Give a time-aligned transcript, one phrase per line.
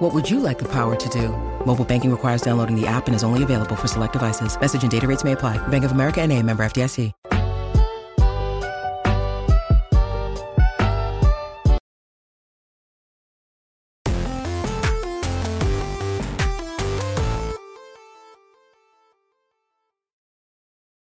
[0.00, 1.28] What would you like the power to do?
[1.66, 4.58] Mobile banking requires downloading the app and is only available for select devices.
[4.58, 5.58] Message and data rates may apply.
[5.68, 7.12] Bank of America and a member FDIC.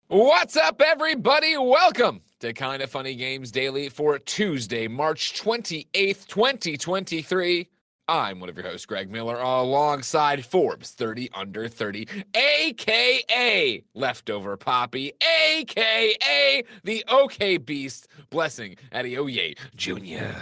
[0.08, 1.58] What's up, everybody?
[1.58, 7.68] Welcome to Kind of Funny Games Daily for Tuesday, March 28th, 2023.
[8.08, 15.12] I'm one of your hosts, Greg Miller, alongside Forbes 30 Under 30, aka Leftover Poppy,
[15.56, 20.38] aka the OK Beast, Blessing Adeoye Jr.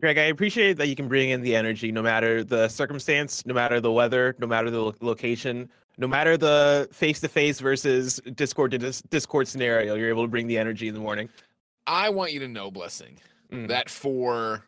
[0.00, 3.54] Greg, I appreciate that you can bring in the energy no matter the circumstance, no
[3.54, 8.20] matter the weather, no matter the lo- location, no matter the face to face versus
[8.34, 9.94] Discord to dis- Discord scenario.
[9.94, 11.28] You're able to bring the energy in the morning.
[11.86, 13.18] I want you to know, Blessing,
[13.52, 13.68] Mm.
[13.68, 14.64] that for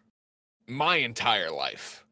[0.69, 2.05] my entire life,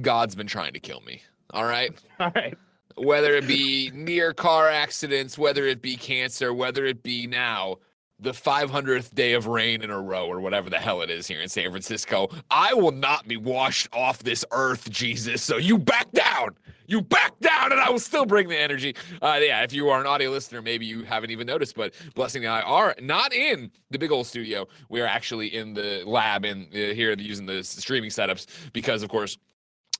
[0.00, 1.22] God's been trying to kill me.
[1.50, 1.92] All right?
[2.20, 2.56] All right.
[2.96, 7.76] whether it be near car accidents, whether it be cancer, whether it be now
[8.20, 11.40] the 500th day of rain in a row or whatever the hell it is here
[11.40, 15.40] in San Francisco, I will not be washed off this earth, Jesus.
[15.42, 16.56] So you back down.
[16.88, 18.96] You back down, and I will still bring the energy.
[19.20, 22.46] Uh, yeah, if you are an audio listener, maybe you haven't even noticed, but Blessing
[22.46, 24.66] and I are not in the big old studio.
[24.88, 29.10] We are actually in the lab and uh, here using the streaming setups because, of
[29.10, 29.36] course,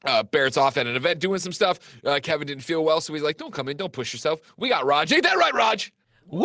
[0.04, 1.78] uh, Barrett's off at an event doing some stuff.
[2.04, 4.68] Uh, Kevin didn't feel well, so he's like, "Don't come in, don't push yourself." We
[4.68, 5.12] got Raj.
[5.12, 5.92] Ain't that right, Raj?
[6.30, 6.44] Woo!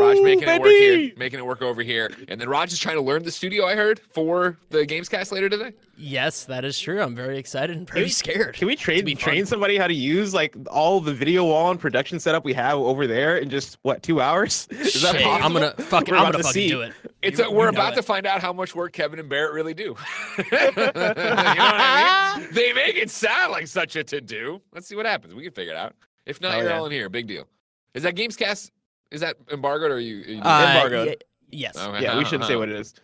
[0.00, 2.96] Raj making it work here, making it work over here, and then Raj is trying
[2.96, 3.66] to learn the studio.
[3.66, 5.72] I heard for the Gamescast later today.
[5.96, 7.00] Yes, that is true.
[7.00, 8.54] I'm very excited and pretty scared.
[8.54, 9.46] Can we train be train fun.
[9.46, 13.06] somebody how to use like all the video wall and production setup we have over
[13.06, 14.66] there in just what two hours?
[14.70, 15.46] Is that Shit, possible?
[15.46, 16.08] I'm gonna fuck.
[16.08, 16.68] We're I'm about gonna to fucking see.
[16.68, 16.92] do it.
[17.22, 17.96] It's You- a, we're about it.
[17.96, 19.94] to find out how much work Kevin and Barrett really do.
[20.38, 22.48] you know what I mean?
[22.52, 24.60] They make it sound like such a to do.
[24.72, 25.34] Let's see what happens.
[25.34, 25.94] We can figure it out.
[26.26, 26.78] If not, Oh, you're yeah.
[26.78, 27.08] all in here.
[27.10, 27.46] Big deal.
[27.94, 28.70] Is that Gamescast?
[29.14, 30.20] Is that embargoed or are you?
[30.22, 31.08] Are you Uh, Embargoed.
[31.08, 31.16] y-
[31.50, 31.76] yes.
[31.78, 32.02] Okay.
[32.02, 32.94] Yeah, we shouldn't say what it is.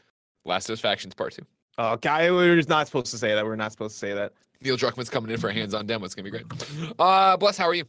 [0.44, 1.42] Last of Us Factions Part Two.
[1.78, 3.44] Oh, guy, we're not supposed to say that.
[3.44, 4.32] We're not supposed to say that.
[4.60, 6.04] Neil Druckmann's coming in for a hands-on demo.
[6.04, 6.44] It's gonna be great.
[6.98, 7.84] Uh, Bless, how are you?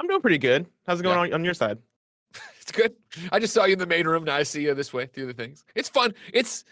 [0.00, 0.66] I'm doing pretty good.
[0.86, 1.34] How's it going Yeah.
[1.34, 1.78] on, on your side?
[2.60, 2.96] It's good.
[3.30, 4.24] I just saw you in the main room.
[4.24, 5.64] Now I see you this way through the things.
[5.76, 6.14] It's fun.
[6.32, 6.64] It's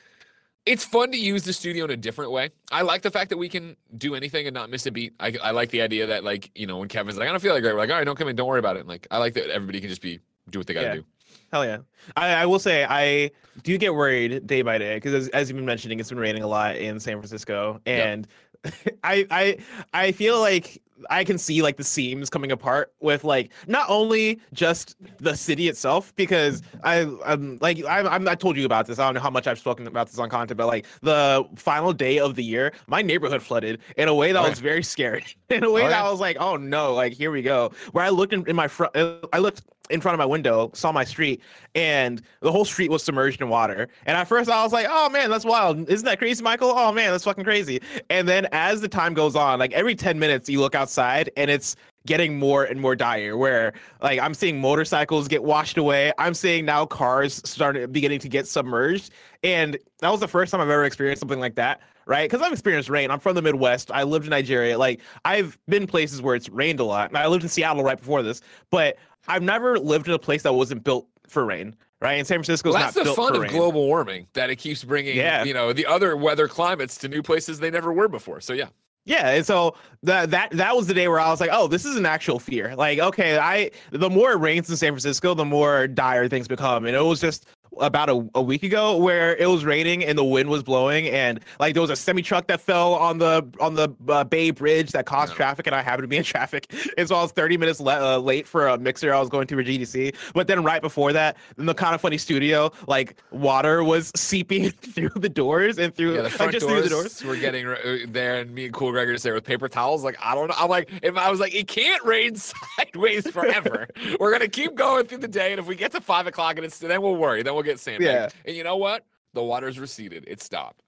[0.67, 2.51] it's fun to use the studio in a different way.
[2.73, 5.13] I like the fact that we can do anything and not miss a beat.
[5.21, 7.53] I, I like the idea that like you know when Kevin's like I don't feel
[7.55, 7.75] like great.
[7.75, 8.81] We're like all right, don't come in, don't worry about it.
[8.81, 10.19] And, like I like that everybody can just be
[10.50, 10.94] do what they gotta Yeah.
[10.97, 11.05] do.
[11.53, 11.78] Hell yeah.
[12.16, 13.31] I, I will say I
[13.62, 16.43] do get worried day by day because as, as you've been mentioning, it's been raining
[16.43, 18.06] a lot in San Francisco, Yep.
[18.06, 18.27] and
[19.05, 19.56] I I
[19.93, 24.41] I feel like I can see like the seams coming apart with like not only
[24.53, 28.99] just the city itself because I I'm like I'm, I'm I told you about this.
[28.99, 31.93] I don't know how much I've spoken about this on content, but like the final
[31.93, 35.25] day of the year, my neighborhood flooded in a way that Oh, was very scary.
[35.50, 36.06] In a way Oh, that yeah.
[36.09, 37.71] I was like, oh no, like here we go.
[37.93, 40.93] Where I looked in, in my front, I looked in front of my window, saw
[40.93, 41.43] my street,
[41.75, 43.89] and the whole street was submerged in water.
[44.06, 45.89] And at first, I was like, "Oh man, that's wild!
[45.89, 46.72] Isn't that crazy, Michael?
[46.75, 50.19] Oh man, that's fucking crazy!" And then as the time goes on, like every ten
[50.19, 53.37] minutes, you look outside, and it's getting more and more dire.
[53.37, 56.12] Where like I'm seeing motorcycles get washed away.
[56.19, 59.11] I'm seeing now cars starting beginning to get submerged,
[59.43, 61.81] and that was the first time I've ever experienced something like that.
[62.06, 63.11] Right, because I've experienced rain.
[63.11, 63.91] I'm from the Midwest.
[63.91, 64.77] I lived in Nigeria.
[64.77, 67.09] Like I've been places where it's rained a lot.
[67.09, 68.99] And I lived in Seattle right before this, but
[69.29, 72.15] I've never lived in a place that wasn't built for rain, right?
[72.15, 73.51] And San Francisco's Well, that's not the fun of rain.
[73.51, 75.45] global warming that it keeps bringing Yeah.
[75.45, 78.41] you know the other weather climates to new places they never were before.
[78.41, 78.69] So yeah,
[79.07, 81.85] Yeah, and so that that that was the day where I was like, oh, this
[81.85, 82.75] is an actual fear.
[82.77, 86.85] Like, okay, I the more it rains in San Francisco, the more dire things become,
[86.87, 87.47] and it was just
[87.81, 91.41] about a, a week ago where it was raining and the wind was blowing and
[91.61, 94.93] like there was a semi truck that fell on the on the uh, Bay Bridge
[94.93, 95.37] that caused Yeah.
[95.37, 98.17] traffic and I happened to be in traffic and so I was 30 minutes le-
[98.17, 101.37] uh, late for a mixer I was going to GDC but then right before that
[101.59, 106.12] in the kind of funny studio like water was seeping through the doors and through
[106.12, 106.17] yeah.
[106.19, 107.76] The like, front just doors, through the doors were getting uh,
[108.09, 110.05] there, and me and Cool Greg are just there with paper towels.
[110.05, 110.55] Like I don't know.
[110.56, 113.88] I'm like, if I was like, it can't rain sideways forever.
[114.21, 116.65] we're gonna keep going through the day, and if we get to five o'clock and
[116.65, 117.43] it's then we'll worry.
[117.43, 118.34] Then we'll get sandbagged.
[118.34, 118.43] Yeah.
[118.46, 119.05] And you know what?
[119.32, 120.25] The water's receded.
[120.26, 120.82] It stopped.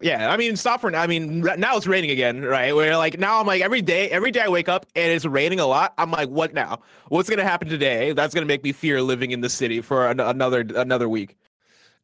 [0.00, 1.00] Yeah, I mean, stop for now.
[1.00, 2.74] I mean, now it's raining again, right?
[2.74, 5.60] Where like now I'm like every day, every day I wake up and it's raining
[5.60, 5.94] a lot.
[5.96, 6.80] I'm like, what now?
[7.08, 8.12] What's gonna happen today?
[8.12, 11.36] That's gonna make me fear living in the city for an- another another week.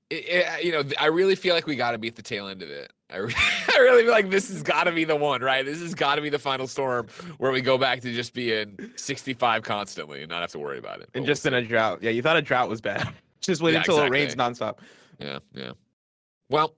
[0.09, 2.49] It, it, you know, I really feel like we got to be at the tail
[2.49, 2.93] end of it.
[3.11, 3.35] I, re-
[3.75, 5.65] I really feel like this has got to be the one, right?
[5.65, 7.07] This has got to be the final storm
[7.39, 11.01] where we go back to just being 65 constantly and not have to worry about
[11.01, 11.11] it.
[11.15, 12.03] And just we'll in a drought.
[12.03, 13.09] Yeah, you thought a drought was bad.
[13.41, 14.19] just wait Yeah, until exactly.
[14.19, 14.79] it rains nonstop.
[15.19, 15.73] yeah, yeah.
[16.49, 16.75] Well,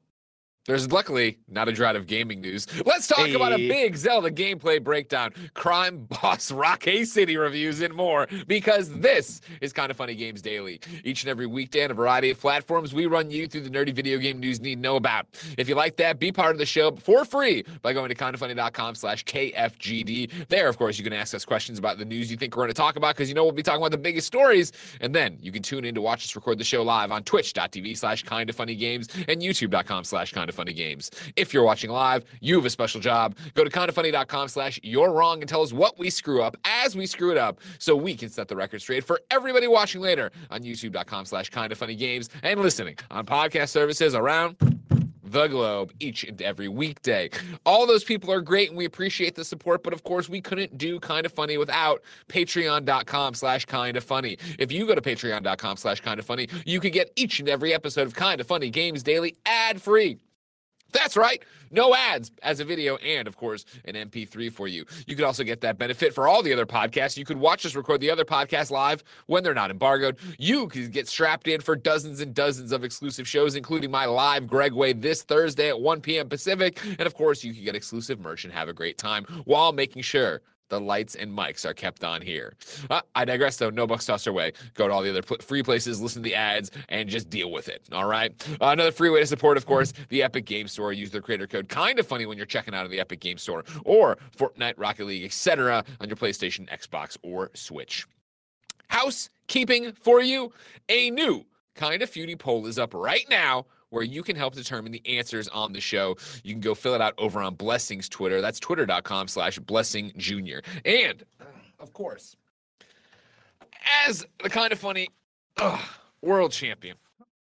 [0.67, 2.67] there's luckily not a drought of gaming news.
[2.87, 8.29] Let's talk about a big Zelda gameplay breakdown, crime boss Rockay City reviews, and more.
[8.47, 10.81] Because this is kind of funny games daily.
[11.03, 13.93] Each and every weekday on a variety of platforms, we run you through the nerdy
[13.93, 15.27] video game news you need to know about.
[15.59, 18.95] If you like that, be part of the show for free by going to kindoffunny.com
[18.95, 20.47] slash KFGD.
[20.49, 22.69] There, of course, you can ask us questions about the news you think we're going
[22.69, 24.71] to talk about because you know we'll be talking about the biggest stories.
[25.01, 27.97] And then you can tune in to watch us record the show live on twitch.tv
[27.99, 31.11] slash kind of funny games and youtube.com slash kind of funny games.
[31.37, 33.37] If you're watching live, you have a special job.
[33.55, 37.07] Go to kindoffunny.com slash you're wrong and tell us what we screw up as we
[37.07, 40.63] screw it up so we can set the record straight for everybody watching later on
[40.63, 44.57] youtube.com slash kind of funny games and listening on podcast services around
[45.33, 47.31] the globe each and every weekday.
[47.65, 50.77] All those people are great and we appreciate the support, but of course we couldn't
[50.77, 54.37] do kind of funny without patreon.com slash kind of funny.
[54.59, 57.73] If you go to patreon.com slash kind of funny, you can get each and every
[57.73, 60.19] episode of kind of funny games daily ad free.
[60.93, 61.43] That's right.
[61.71, 64.85] No ads as a video and, of course, an MP3 for you.
[65.07, 67.17] You could also get that benefit for all the other podcasts.
[67.17, 70.19] You could watch us record the other podcasts live when they're not embargoed.
[70.39, 74.47] You could get strapped in for dozens and dozens of exclusive shows, including my live
[74.47, 76.29] Greg Way this Thursday at 1 p.m.
[76.29, 76.79] Pacific.
[76.85, 80.03] And, of course, you can get exclusive merch and have a great time while making
[80.03, 80.43] sure
[80.73, 82.55] the lights and mics are kept on here.
[82.89, 83.69] Uh, I digress, though.
[83.69, 84.55] No bucks tossed our way.
[84.73, 87.53] Go to all the other pl- free places, listen to the ads, and just deal
[87.53, 87.83] with it.
[87.93, 88.33] All right.
[88.53, 90.95] Uh, another free way to support, of course, the Epic Game Store.
[90.95, 91.69] Use their creator code.
[91.69, 95.05] Kind of funny when you're checking out of the Epic Game Store or Fortnite, Rocket
[95.05, 95.85] League, etc.
[96.01, 98.07] on your PlayStation, Xbox, or Switch.
[98.89, 100.55] Housekeeping for you.
[100.89, 104.91] A new kind of feudy poll is up right now where you can help determine
[104.91, 106.17] the answers on the show.
[106.43, 108.41] You can go fill it out over on Blessings Twitter.
[108.41, 110.63] That's twitter.com slash blessing junior.
[110.87, 111.23] And
[111.79, 112.35] of course,
[114.07, 115.09] as the kind of funny
[115.59, 115.79] ugh,
[116.23, 116.97] world champion,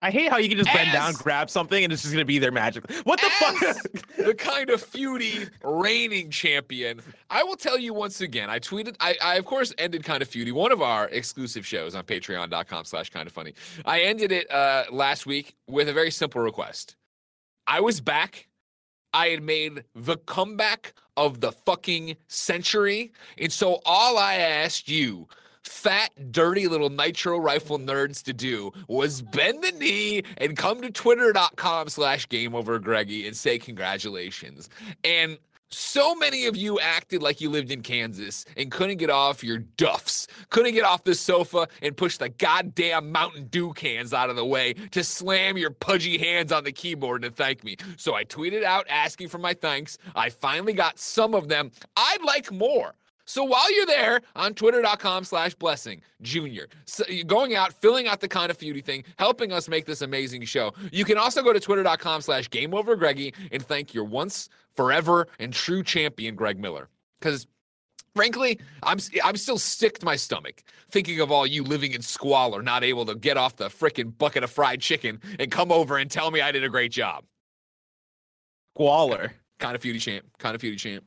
[0.01, 2.37] I hate how you can just bend down, grab something, and it's just gonna be
[2.37, 2.95] there magically.
[3.03, 4.15] What the fuck?
[4.17, 7.01] the kind of feudy reigning champion.
[7.31, 8.49] I will tell you once again.
[8.49, 8.95] I tweeted.
[8.99, 13.09] I, I of course ended kind of feudy, one of our exclusive shows on Patreon.com/slash
[13.09, 13.55] kind of funny.
[13.85, 16.95] I ended it uh, last week with a very simple request.
[17.65, 18.47] I was back.
[19.13, 25.27] I had made the comeback of the fucking century, and so all I asked you
[25.67, 30.89] fat, dirty little nitro rifle nerds to do was bend the knee and come to
[30.89, 34.69] twitter.com slash game over Greggy and say congratulations.
[35.03, 35.37] And
[35.69, 39.57] so many of you acted like you lived in Kansas and couldn't get off your
[39.57, 44.37] duffs, couldn't get off the sofa and push the goddamn Mountain Dew cans out of
[44.37, 47.75] the way to slam your pudgy hands on the keyboard to thank me.
[47.97, 49.97] So I tweeted out asking for my thanks.
[50.15, 51.71] I finally got some of them.
[51.97, 52.93] I'd like more.
[53.27, 58.27] So while you're there on twitter.com slash blessing junior, so going out, filling out the
[58.29, 60.73] kind of feudy thing, helping us make this amazing show.
[60.93, 65.27] You can also go to twitter.com slash game over Greggy and thank your once, forever,
[65.39, 66.87] and true champion, Greg Miller.
[67.19, 67.47] Because
[68.15, 72.61] frankly, I'm I'm still sick to my stomach thinking of all you living in squalor,
[72.61, 76.09] not able to get off the frickin' bucket of fried chicken and come over and
[76.09, 77.25] tell me I did a great job.
[78.73, 79.33] Squalor.
[79.59, 81.03] Kind of feudy champ, kind of feudy champ.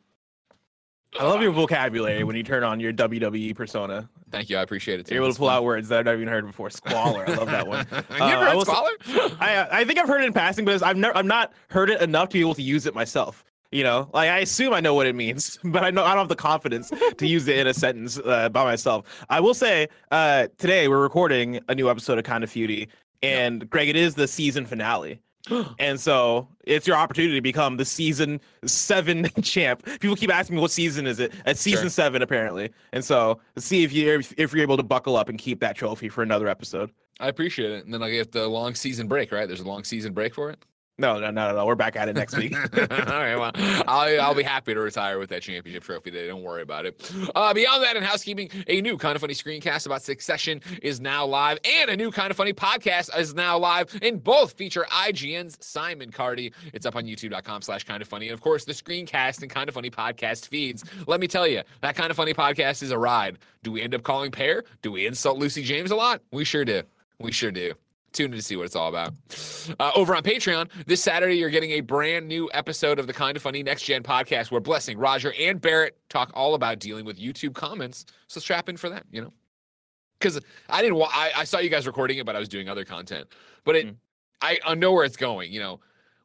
[1.19, 4.09] I love your vocabulary when you turn on your WWE persona.
[4.31, 5.07] Thank you, I appreciate it.
[5.07, 5.17] Tim.
[5.17, 6.71] You're able to pull out words that I've never even heard before.
[6.71, 7.29] Squalor.
[7.29, 7.85] I love that one.
[7.93, 9.37] you Uh, ever I heard say- squalor?
[9.40, 12.00] I I think I've heard it in passing, but I've never I've not heard it
[12.00, 13.45] enough to be able to use it myself.
[13.73, 16.19] You know, like I assume I know what it means, but I know I don't
[16.19, 19.25] have the confidence to use it in a sentence uh, by myself.
[19.29, 22.88] I will say, uh, today we're recording a new episode of Kind of Feudy,
[23.23, 25.21] and Greg, it is the season finale.
[25.78, 29.85] and so it's your opportunity to become the season seven champ.
[30.00, 31.32] People keep asking me what season is it?
[31.47, 31.90] At season Sure.
[31.90, 32.70] seven, apparently.
[32.92, 35.76] And so let's see if you if you're able to buckle up and keep that
[35.76, 36.90] trophy for another episode.
[37.18, 37.85] I appreciate it.
[37.85, 39.47] And then I get the long season break, right?
[39.47, 40.62] There's a long season break for it.
[41.00, 41.64] No, no, no, no.
[41.64, 42.54] We're back at it next week.
[42.78, 43.52] All right, well,
[43.88, 46.26] I'll, I'll be happy to retire with that championship trophy today.
[46.26, 47.11] Don't worry about it.
[47.35, 51.25] Uh, beyond that, in housekeeping, a new kind of funny screencast about Succession is now
[51.25, 53.99] live, and a new kind of funny podcast is now live.
[54.02, 56.52] And both feature IGN's Simon Cardy.
[56.75, 59.75] It's up on YouTube.com/slash kind of funny, and of course, the screencast and kind of
[59.75, 60.85] funny podcast feeds.
[61.07, 63.38] Let me tell you, that kind of funny podcast is a ride.
[63.62, 64.64] Do we end up calling Pear?
[64.83, 66.21] Do we insult Lucy James a lot?
[66.30, 66.83] We sure do.
[67.19, 67.73] We sure do.
[68.12, 69.14] Tune in to see what it's all about.
[69.79, 73.37] Uh, over on Patreon, this Saturday, you're getting a brand new episode of the Kind
[73.37, 77.19] of Funny Next Gen podcast where Blessing, Roger, and Barrett talk all about dealing with
[77.21, 78.07] YouTube comments.
[78.26, 79.33] So strap in for that, you know?
[80.19, 82.69] Because I didn't, wa- I, I saw you guys recording it, but I was doing
[82.69, 83.29] other content.
[83.64, 83.97] But it, Mm.
[84.43, 85.81] I, I know where it's going, you know?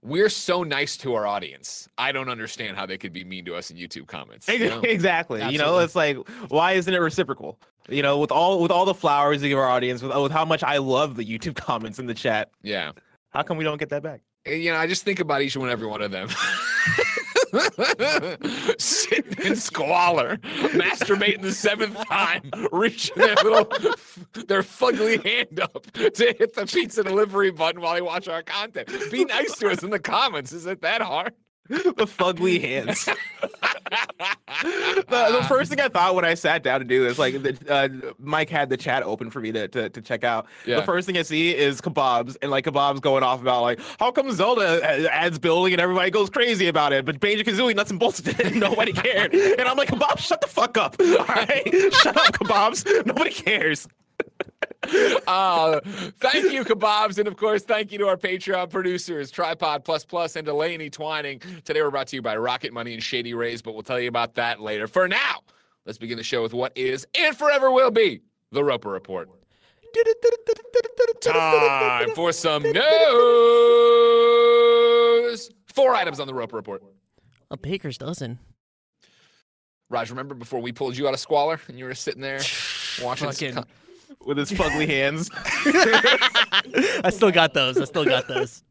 [0.05, 1.89] We're so nice to our audience.
[1.97, 4.47] I don't understand how they could be mean to us in YouTube comments.
[4.47, 4.79] you know?
[4.81, 5.43] Exactly.
[5.49, 6.17] You know, it's like,
[6.49, 7.57] why isn't it reciprocal?
[7.89, 10.45] You know, with all with all the flowers you give our audience, with, with how
[10.45, 12.91] much I love the YouTube comments in the chat, Yeah.
[13.31, 14.21] how come we don't get that back?
[14.45, 16.29] And, you know, I just think about each and every one of them.
[19.09, 23.65] Sitting in squalor, masturbating the seventh time, reaching their little,
[24.47, 28.89] their fugly hand up to hit the pizza delivery button while they watch our content.
[29.11, 30.53] Be nice to us in the comments.
[30.53, 31.33] Is it that hard?
[31.69, 33.05] the fugly hands.
[34.61, 37.57] the, the first thing I thought when I sat down to do this, like the,
[37.67, 40.45] uh, Mike had the chat open for me to, to, to check out.
[40.67, 40.75] Yeah.
[40.77, 44.11] The first thing I see is kebabs and like kebabs going off about like how
[44.11, 44.79] come Zelda
[45.11, 48.39] adds building and everybody goes crazy about it, but Banjo Kazooie nuts and bolts did
[48.39, 49.33] and nobody cared.
[49.33, 50.95] And I'm like, kebabs, shut the fuck up.
[50.99, 53.05] All right, shut up, kebabs.
[53.07, 53.87] Nobody cares.
[55.27, 55.79] Uh,
[56.19, 57.17] thank you, Kebabs.
[57.17, 61.39] And of course, thank you to our Patreon producers, Tripod Plus Plus and Delaney Twining.
[61.63, 64.07] Today we're brought to you by Rocket Money and Shady Rays, but we'll tell you
[64.07, 64.85] about that later.
[64.87, 65.39] For now,
[65.85, 69.29] let's begin the show with what is and forever will be the Roper Report.
[71.21, 72.75] Time for some news.
[75.73, 76.83] Four items on the Roper Report.
[77.51, 78.39] A baker's dozen.
[79.89, 82.39] Raj, remember before we pulled you out of squalor and you were sitting there
[83.03, 83.65] watching this Fucking- con-
[84.25, 85.29] With his fugly hands.
[87.03, 87.77] I still got those.
[87.79, 88.63] I still got those.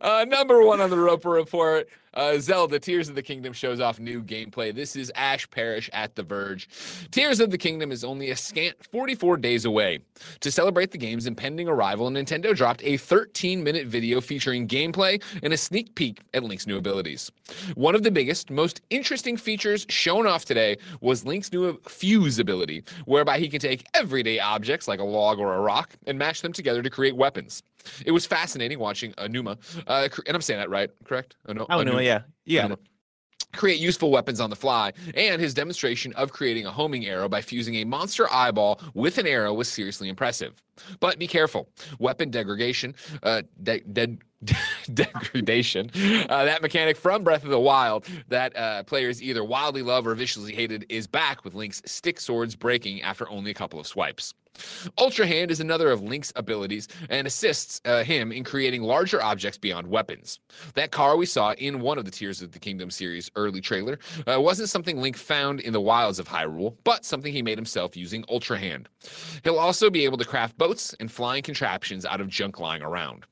[0.00, 3.98] Uh, number one on the Roper Report uh, Zelda Tears of the Kingdom shows off
[3.98, 4.74] new gameplay.
[4.74, 6.68] This is Ash Parrish at The Verge.
[7.10, 10.00] Tears of the Kingdom is only a scant 44 days away.
[10.40, 15.52] To celebrate the game's impending arrival, Nintendo dropped a 13 minute video featuring gameplay and
[15.52, 17.30] a sneak peek at Link's new abilities.
[17.74, 22.84] One of the biggest, most interesting features shown off today was Link's new fuse ability,
[23.06, 26.52] whereby he can take everyday objects like a log or a rock and mash them
[26.52, 27.62] together to create weapons.
[28.06, 31.34] It was fascinating watching Aonuma, uh, and I'm saying that right, correct?
[31.48, 32.74] Oh no, Anu- yeah, yeah.
[33.54, 37.42] Create useful weapons on the fly, and his demonstration of creating a homing arrow by
[37.42, 40.64] fusing a monster eyeball with an arrow was seriously impressive.
[41.00, 41.68] But be careful:
[41.98, 44.18] weapon degradation, uh, de- de-
[44.94, 45.90] degradation,
[46.28, 50.14] uh, that mechanic from Breath of the Wild that uh, players either wildly love or
[50.14, 54.34] viciously hated, is back with Link's stick swords breaking after only a couple of swipes.
[54.98, 59.58] Ultra Hand is another of Link's abilities and assists uh, him in creating larger objects
[59.58, 60.40] beyond weapons.
[60.74, 63.98] That car we saw in one of the Tears of the Kingdom series early trailer
[64.26, 67.96] uh, wasn't something Link found in the wilds of Hyrule, but something he made himself
[67.96, 68.88] using Ultra Hand.
[69.44, 73.24] He'll also be able to craft boats and flying contraptions out of junk lying around.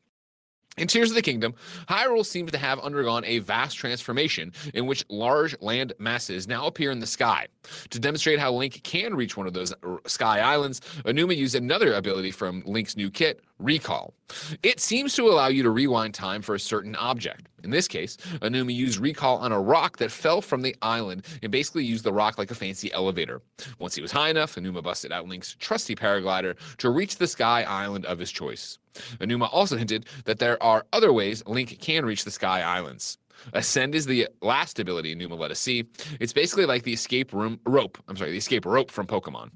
[0.81, 1.53] In Tears of the Kingdom,
[1.91, 6.91] Hyrule seems to have undergone a vast transformation in which large land masses now appear
[6.91, 7.49] in the sky.
[7.91, 11.93] To demonstrate how Link can reach one of those uh, sky islands, Aonuma used another
[11.93, 14.15] ability from Link's new kit, Recall.
[14.63, 17.50] It seems to allow you to rewind time for a certain object.
[17.65, 21.51] In this case, Aonuma used Recall on a rock that fell from the island and
[21.53, 23.43] basically used the rock like a fancy elevator.
[23.79, 27.63] Once he was high enough, Aonuma busted out Link's trusty paraglider to reach the sky
[27.63, 28.79] island of his choice.
[29.21, 33.19] Aonuma also hinted that there are other ways Link can reach the Sky Islands.
[33.55, 35.85] Ascend is the last ability Aonuma let us see.
[36.19, 37.99] It's basically like the escape room rope.
[38.09, 39.51] I'm sorry, the escape rope from Pokemon.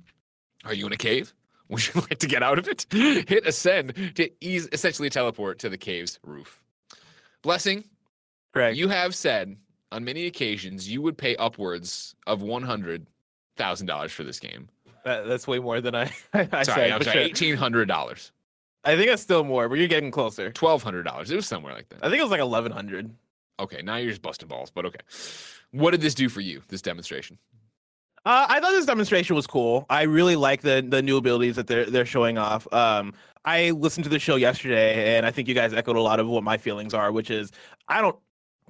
[0.64, 1.34] Are you in a cave?
[1.68, 2.86] Would you like to get out of it?
[2.90, 6.62] Hit ascend to ease, essentially teleport to the cave's roof.
[7.42, 7.84] Blessing,
[8.54, 8.76] Correct.
[8.76, 9.56] you have said
[9.92, 13.06] on many occasions you would pay upwards of one hundred
[13.56, 14.68] thousand dollars for this game.
[15.04, 16.10] That, that's way more than I.
[16.32, 18.32] I Sorry, said, sorry, eighteen hundred dollars,
[18.84, 20.50] I think it's still more, but you're getting closer.
[20.52, 21.30] twelve hundred dollars.
[21.30, 21.98] It was somewhere like that.
[22.02, 23.10] I think it was like eleven hundred.
[23.60, 25.00] Okay, now you're just busting balls, but okay.
[25.72, 26.62] What did this do for you?
[26.68, 27.38] This demonstration?
[28.26, 29.84] Uh, I thought this demonstration was cool.
[29.90, 32.66] I really like the the new abilities that they're they're showing off.
[32.72, 33.12] Um,
[33.44, 36.26] I listened to the show yesterday, and I think you guys echoed a lot of
[36.26, 37.50] what my feelings are, which is
[37.88, 38.16] I don't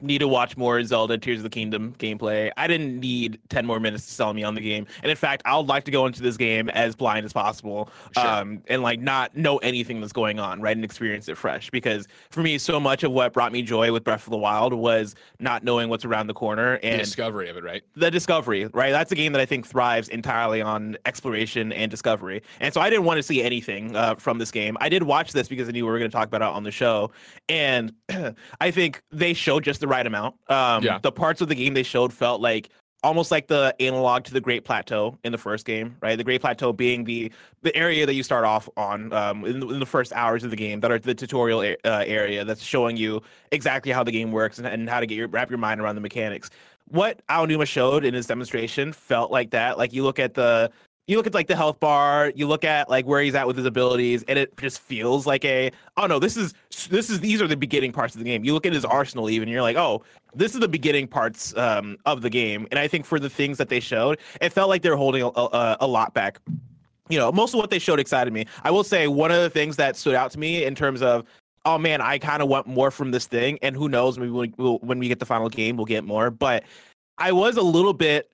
[0.01, 2.51] need to watch more Zelda Tears of the Kingdom gameplay.
[2.57, 4.87] I didn't need 10 more minutes to sell me on the game.
[5.03, 7.89] And in fact, I would like to go into this game as blind as possible
[8.17, 8.27] Sure.
[8.27, 10.77] um, and like not know anything that's going on, right?
[10.77, 11.71] And experience it fresh.
[11.71, 14.75] Because for me, so much of what brought me joy with Breath of the Wild
[14.75, 17.83] was not knowing what's around the corner and The discovery of it, right?
[17.95, 18.91] the discovery, right?
[18.91, 22.43] That's a game that I think thrives entirely on exploration and discovery.
[22.61, 24.77] And so I didn't want to see anything uh, from this game.
[24.81, 26.65] I did watch this because I knew we were going to talk about it on
[26.65, 27.13] the show.
[27.49, 27.93] And
[28.61, 30.35] I think they showed just the right amount.
[30.49, 30.99] Um, Yeah.
[30.99, 32.71] The parts of the game they showed felt like
[33.03, 36.17] almost like the analog to the Great Plateau in the first game, right?
[36.17, 37.31] The Great Plateau being the
[37.63, 40.51] the area that you start off on um, in, the, in the first hours of
[40.51, 43.21] the game, that are the tutorial uh, area that's showing you
[43.53, 45.97] exactly how the game works and, and how to get your wrap your mind around
[45.97, 46.49] the mechanics.
[46.89, 49.77] What Aonuma showed in his demonstration felt like that.
[49.77, 50.71] Like you look at the
[51.07, 53.57] you look at like the health bar, you look at like where he's at with
[53.57, 56.55] his abilities, and it just feels like a oh no, this is
[56.89, 58.45] this is these are the beginning parts of the game.
[58.45, 60.03] You look at his arsenal even, you're like, oh,
[60.35, 62.67] this is the beginning parts um, of the game.
[62.71, 65.29] And I think for the things that they showed, it felt like they're holding a,
[65.29, 66.39] a, a lot back.
[67.11, 68.47] You know, most of what they showed excited me.
[68.63, 71.27] I will say one of the things that stood out to me in terms of
[71.67, 74.49] oh man, I kind of want more from this thing, and who knows, maybe we'll,
[74.59, 76.31] we'll, when we get the final game, we'll get more.
[76.31, 76.65] But
[77.17, 78.31] I was a little bit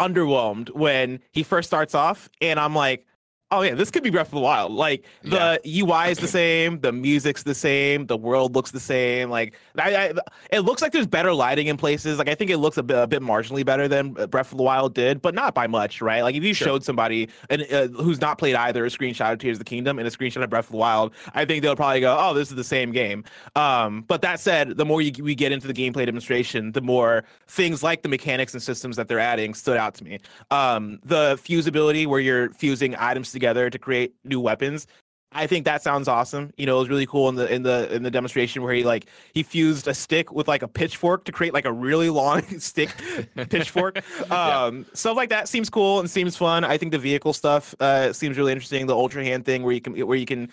[0.00, 3.06] underwhelmed when he first starts off, and I'm like,
[3.50, 4.72] oh yeah, this could be Breath of the Wild.
[4.72, 5.84] Like the yeah.
[5.84, 9.28] UI is the same, the music's the same, the world looks the same.
[9.28, 10.12] Like I, I,
[10.52, 12.18] it looks like there's better lighting in places.
[12.18, 14.62] Like I think it looks a bit, a bit marginally better than Breath of the
[14.62, 16.22] Wild did, but not by much, right?
[16.22, 16.66] Like if you sure.
[16.66, 19.98] showed somebody and uh, who's not played either a screenshot of Tears of the Kingdom
[19.98, 22.50] and a screenshot of Breath of the Wild, I think they'll probably go, oh, this
[22.50, 23.24] is the same game.
[23.56, 27.24] Um, but that said, the more you, we get into the gameplay demonstration, the more
[27.48, 30.20] things like the mechanics and systems that they're adding stood out to me.
[30.52, 34.86] Um, the fusability where you're fusing items together to create new weapons.
[35.32, 36.52] I think that sounds awesome.
[36.56, 38.82] You know, it was really cool in the in the in the demonstration where he
[38.82, 42.42] like he fused a stick with like a pitchfork to create like a really long
[42.58, 42.90] stick
[43.48, 43.98] pitchfork.
[44.28, 44.84] Um, yeah.
[44.94, 46.64] stuff like that seems cool and seems fun.
[46.64, 48.88] I think the vehicle stuff uh, seems really interesting.
[48.88, 50.50] The ultra hand thing where you can where you can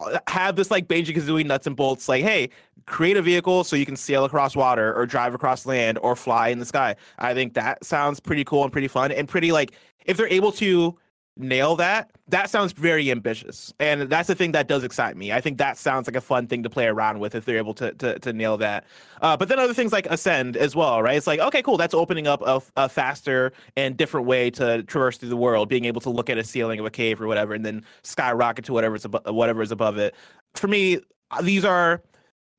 [0.00, 2.06] uh, have this like Banjo Kazooie nuts and bolts.
[2.06, 2.50] Like, hey,
[2.84, 6.48] create a vehicle so you can sail across water or drive across land or fly
[6.48, 6.94] in the sky.
[7.18, 9.72] I think that sounds pretty cool and pretty fun and pretty like
[10.04, 10.98] if they're able to
[11.42, 13.72] nail that, that sounds very ambitious.
[13.80, 15.32] And that's the thing that does excite me.
[15.32, 17.74] I think that sounds like a fun thing to play around with if they're able
[17.74, 18.84] to to, to nail that.
[19.20, 21.16] Uh, but then other things like Ascend as well, right?
[21.16, 21.76] It's like, okay, cool.
[21.76, 25.84] That's opening up a, a, faster and different way to traverse through the world, being
[25.84, 28.72] able to look at a ceiling of a cave or whatever, and then skyrocket to
[28.72, 30.14] whatever's above, whatever is above it.
[30.54, 31.00] For me,
[31.42, 32.02] these are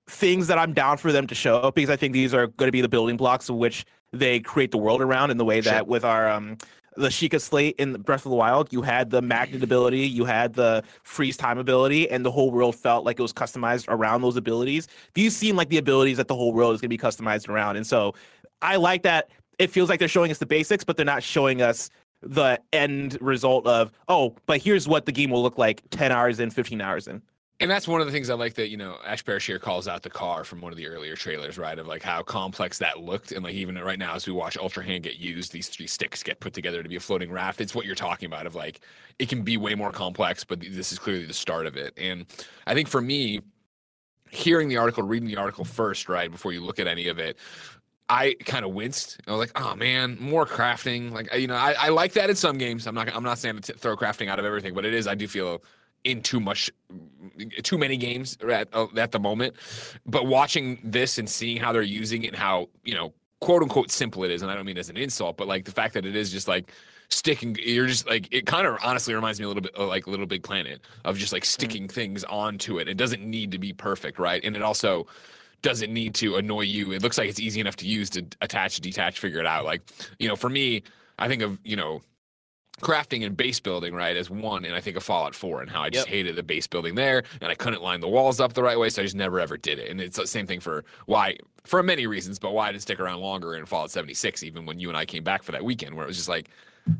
[0.08, 2.72] things that I'm down for them to show because I think these are going to
[2.72, 5.78] be the building blocks of which they create the world around in the way that
[5.78, 5.84] sure.
[5.86, 6.58] with our um
[6.98, 10.54] the Sheikah Slate in Breath of the Wild, you had the magnet ability, you had
[10.54, 14.36] the freeze time ability, and the whole world felt like it was customized around those
[14.36, 14.88] abilities.
[15.14, 17.78] These seem like the abilities that the whole world is going to be customized around.
[17.78, 18.14] And so
[18.62, 21.62] I like that it feels like they're showing us the basics, but they're not showing
[21.62, 21.90] us
[22.24, 26.40] the end result of, oh, but here's what the game will look like 10 hours
[26.40, 27.22] in, 15 hours in.
[27.62, 30.02] And that's one of the things I like that, you know, Ash Parrish calls out
[30.02, 31.78] the car from one of the earlier trailers, right?
[31.78, 33.32] Of like how complex that looked.
[33.32, 36.24] And like even right now, as we watch Ultra Hand get used, these three sticks
[36.24, 37.62] get put together to be a floating raft.
[37.62, 38.82] It's what you're talking about of like,
[39.20, 41.94] it can be way more complex, but this is clearly the start of it.
[41.98, 42.26] And
[42.66, 43.42] I think for me,
[44.32, 47.38] hearing the article, reading the article first, right, before you look at any of it,
[48.10, 49.22] I kind of winced.
[49.28, 52.36] I was like, "Oh man, more crafting." Like, you know, I, I like that in
[52.36, 52.86] some games.
[52.86, 55.08] I'm not, I'm not saying to throw crafting out of everything, but it is.
[55.08, 55.64] I do feel
[56.04, 56.72] in too much
[57.64, 59.56] too many games at, uh, at the moment
[60.06, 63.92] but watching this and seeing how they're using it and how you know quote unquote
[63.92, 66.06] simple it is and i don't mean as an insult but like the fact that
[66.06, 66.72] it is just like
[67.10, 70.08] sticking you're just like it kind of honestly reminds me a little bit of like
[70.08, 71.48] little big planet of just like mm.
[71.48, 71.94] sticking mm-hmm.
[71.94, 75.06] things onto it it doesn't need to be perfect right and it also
[75.62, 78.80] doesn't need to annoy you it looks like it's easy enough to use to attach
[78.80, 79.82] detach figure it out like
[80.20, 80.82] you know for me
[81.20, 82.02] i think of you know
[82.82, 85.82] crafting and base building right as one and i think of fallout 4 and how
[85.82, 86.14] i just yep.
[86.14, 88.90] hated the base building there and i couldn't line the walls up the right way
[88.90, 91.82] so i just never ever did it and it's the same thing for why for
[91.84, 94.90] many reasons but why i didn't stick around longer in fallout 76 even when you
[94.90, 96.50] and i came back for that weekend where it was just like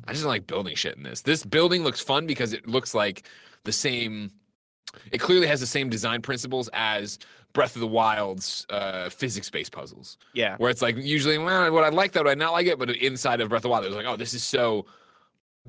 [0.08, 2.94] i just don't like building shit in this this building looks fun because it looks
[2.94, 3.28] like
[3.64, 4.32] the same
[5.12, 7.18] it clearly has the same design principles as
[7.54, 10.18] Breath of the Wild's uh, physics-based puzzles.
[10.34, 12.80] Yeah, where it's like usually, well, what I like that, what I not like it,
[12.80, 14.86] but inside of Breath of the Wild, it was like, oh, this is so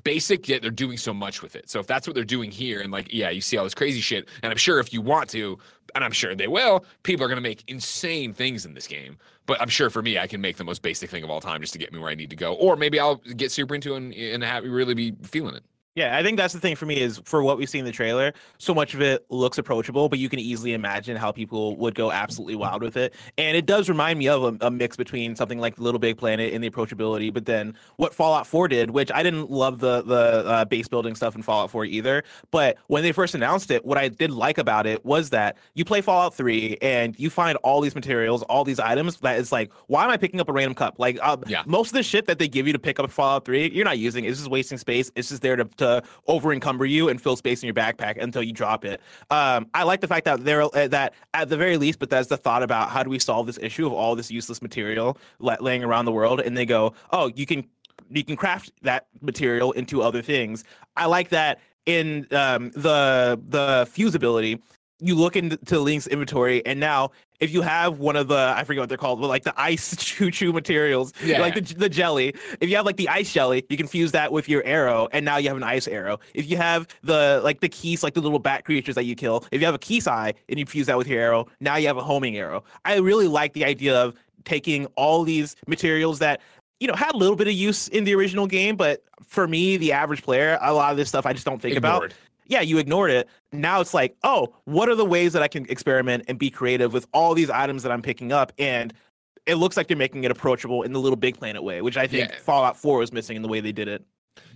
[0.04, 1.68] basic yet they're doing so much with it.
[1.68, 4.00] So if that's what they're doing here and like yeah you see all this crazy
[4.00, 5.58] shit and i'm sure if you want to
[5.94, 9.16] and i'm sure they will people are going to make insane things in this game.
[9.46, 11.60] But i'm sure for me i can make the most basic thing of all time
[11.60, 12.54] just to get me where i need to go.
[12.54, 16.16] Or maybe i'll get super into it and, and have really be feeling it yeah,
[16.16, 18.32] I think that's the thing for me is for what we see in the trailer,
[18.58, 22.10] so much of it looks approachable, but you can easily imagine how people would go
[22.10, 23.14] absolutely wild with it.
[23.36, 26.54] And it does remind me of a, a mix between something like Little Big Planet
[26.54, 30.46] and the approachability, but then what Fallout 4 did, which I didn't love the the
[30.46, 33.98] uh, base building stuff in Fallout 4 either, but when they first announced it, what
[33.98, 37.82] I did like about it was that you play Fallout 3 and you find all
[37.82, 40.74] these materials, all these items that is like, why am I picking up a random
[40.74, 40.98] cup?
[40.98, 41.62] Like, uh, yeah.
[41.66, 43.84] most of the shit that they give you to pick up in Fallout 3, you're
[43.84, 44.24] not using.
[44.24, 45.12] It's just wasting space.
[45.14, 48.42] It's just there to, to over encumber you and fill space in your backpack until
[48.42, 49.00] you drop it.
[49.30, 52.28] Um, I like the fact that there uh, that at the very least, but that's
[52.28, 55.60] the thought about how do we solve this issue of all this useless material la-
[55.60, 57.60] laying around the world, and they go, oh, you can
[58.10, 60.64] you can craft that material into other things.
[60.96, 64.60] I like that in um, the the fusibility.
[65.02, 67.10] you look into Link's inventory, and now
[67.42, 69.94] if you have one of the I forget what they're called, but like the ice
[69.96, 71.40] Chuchu materials, Yeah.
[71.40, 72.34] like the the jelly.
[72.60, 75.24] If you have like the ice jelly, you can fuse that with your arrow, and
[75.24, 76.20] now you have an ice arrow.
[76.34, 79.44] If you have the like the Keese, like the little bat creatures that you kill,
[79.50, 81.88] if you have a Keese eye and you fuse that with your arrow, now you
[81.88, 82.62] have a homing arrow.
[82.84, 86.40] I really like the idea of taking all these materials that
[86.80, 89.76] you know had a little bit of use in the original game, but for me,
[89.76, 92.14] the average player, a lot of this stuff I just don't think about Ignored.
[92.52, 93.28] Yeah, you ignored it.
[93.50, 96.92] Now it's like, oh, what are the ways that I can experiment and be creative
[96.92, 98.52] with all these items that I'm picking up?
[98.58, 98.92] And
[99.46, 102.06] it looks like they're making it approachable in the little big planet way, which I
[102.06, 102.36] think Yeah.
[102.38, 104.04] Fallout 4 was missing in the way they did it.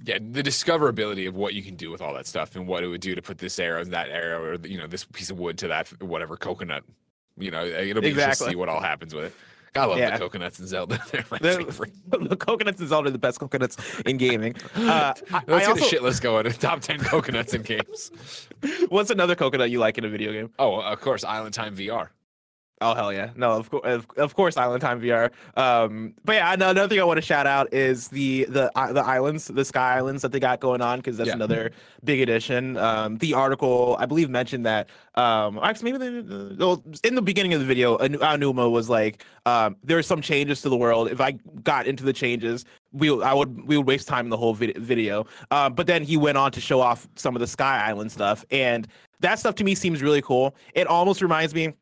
[0.04, 2.88] Yeah, the discoverability of what you can do with all that stuff and what it
[2.88, 5.38] would do to put this arrow and that arrow or you know this piece of
[5.38, 6.84] wood to that whatever coconut.
[7.38, 9.34] You know, it'll be interesting to see what all happens with it.
[9.76, 10.10] I love Yeah.
[10.12, 11.00] the coconuts in Zelda.
[11.12, 11.92] They're my The, favorite.
[12.28, 14.54] the coconuts in Zelda are the best coconuts in gaming.
[14.74, 16.50] Uh, I, Let's I get also, a shit list going.
[16.52, 18.10] Top ten coconuts in games.
[18.88, 20.50] what's another coconut you like in a video game?
[20.58, 22.08] Oh, of course, Island Time VR.
[22.82, 23.30] Oh hell yeah!
[23.36, 25.30] No, of course, of, of course, Island Time VR.
[25.56, 29.00] Um, but yeah, another thing I want to shout out is the the i- the
[29.02, 31.36] islands, the Sky Islands that they got going on because that's Yeah.
[31.36, 31.70] another
[32.04, 32.76] big addition.
[32.76, 34.90] Um, the article I believe mentioned that.
[35.14, 38.90] Um, actually, maybe they, uh, well, in the beginning of the video, Anu- Aonuma was
[38.90, 41.10] like, um, "There are some changes to the world.
[41.10, 41.32] If I
[41.64, 44.76] got into the changes, we I would we would waste time in the whole vid-
[44.76, 48.12] video." Um, but then he went on to show off some of the Sky Island
[48.12, 48.86] stuff, and
[49.20, 50.54] that stuff to me seems really cool.
[50.74, 51.72] It almost reminds me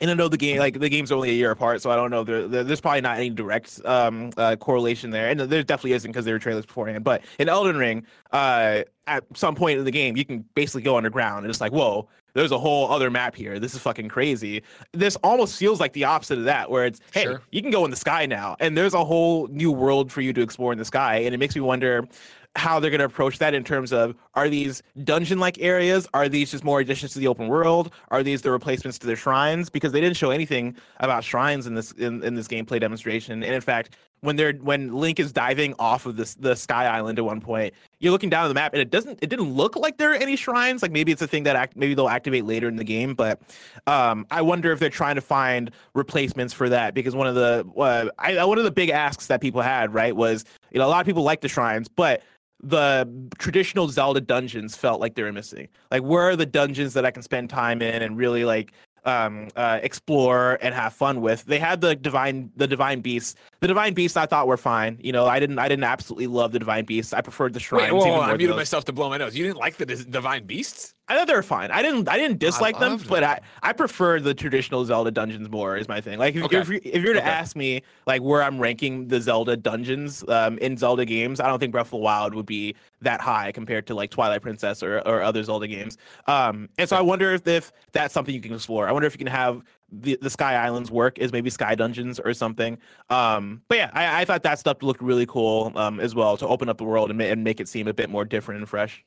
[0.00, 2.10] and I know the game, like the game's only a year apart, so I don't
[2.10, 2.24] know.
[2.24, 6.10] There, there- there's probably not any direct um, uh, correlation there, and there definitely isn't
[6.10, 7.04] because there were trailers beforehand.
[7.04, 10.96] But in Elden Ring, uh, at some point in the game, you can basically go
[10.96, 13.58] underground, and it's like, whoa, there's a whole other map here.
[13.58, 14.62] This is fucking crazy.
[14.92, 17.42] This almost feels like the opposite of that, where it's, hey, Sure.
[17.50, 20.32] you can go in the sky now, and there's a whole new world for you
[20.32, 22.08] to explore in the sky, and it makes me wonder
[22.54, 26.06] how they're going to approach that in terms of are these dungeon like areas?
[26.12, 27.92] Are these just more additions to the open world?
[28.10, 29.70] Are these the replacements to the shrines?
[29.70, 33.42] Because they didn't show anything about shrines in this in, in this gameplay demonstration.
[33.42, 37.18] And in fact when they're when link is diving off of this the sky island
[37.18, 39.74] at one point you're looking down at the map and it doesn't it didn't look
[39.74, 40.82] like there are any shrines.
[40.82, 43.40] Like maybe it's a thing that act, maybe they'll activate later in the game but
[43.86, 46.94] um i wonder if they're trying to find replacements for that.
[46.94, 50.14] Because one of the uh, I, one of the big asks that people had right
[50.14, 52.22] was you know a lot of people like the shrines but
[52.62, 55.68] the traditional Zelda dungeons felt like they were missing.
[55.90, 58.72] Like, where are the dungeons that I can spend time in and really like
[59.04, 63.66] um uh explore and have fun with they had the divine the divine beasts the
[63.66, 66.58] divine beasts i thought were fine you know i didn't i didn't absolutely love the
[66.60, 68.56] divine beasts i preferred the shrines Wait, whoa, even whoa, I muted those.
[68.58, 69.34] myself to blow my nose.
[69.34, 70.94] You didn't like the Divine Beasts?
[71.12, 71.70] I thought they were fine.
[71.70, 75.50] I didn't i didn't dislike them loved but i i prefer the traditional zelda dungeons
[75.50, 76.18] more is my thing.
[76.18, 76.58] Like if, Okay.
[76.58, 77.28] if, you, if you're to Okay.
[77.30, 81.58] ask me like where i'm ranking the zelda dungeons um in zelda games i don't
[81.58, 84.98] think breath of the wild would be that high compared to like twilight princess or,
[85.00, 85.98] or other zelda games.
[86.26, 88.88] Um and so i wonder if, if that's something you can explore.
[88.88, 89.62] I wonder if you can have
[89.94, 92.78] the, the sky islands work as maybe sky dungeons or something.
[93.10, 96.46] Um but yeah i, I thought that stuff looked really cool um as well to
[96.48, 98.68] open up the world and, ma- and make it seem a bit more different and
[98.68, 99.04] fresh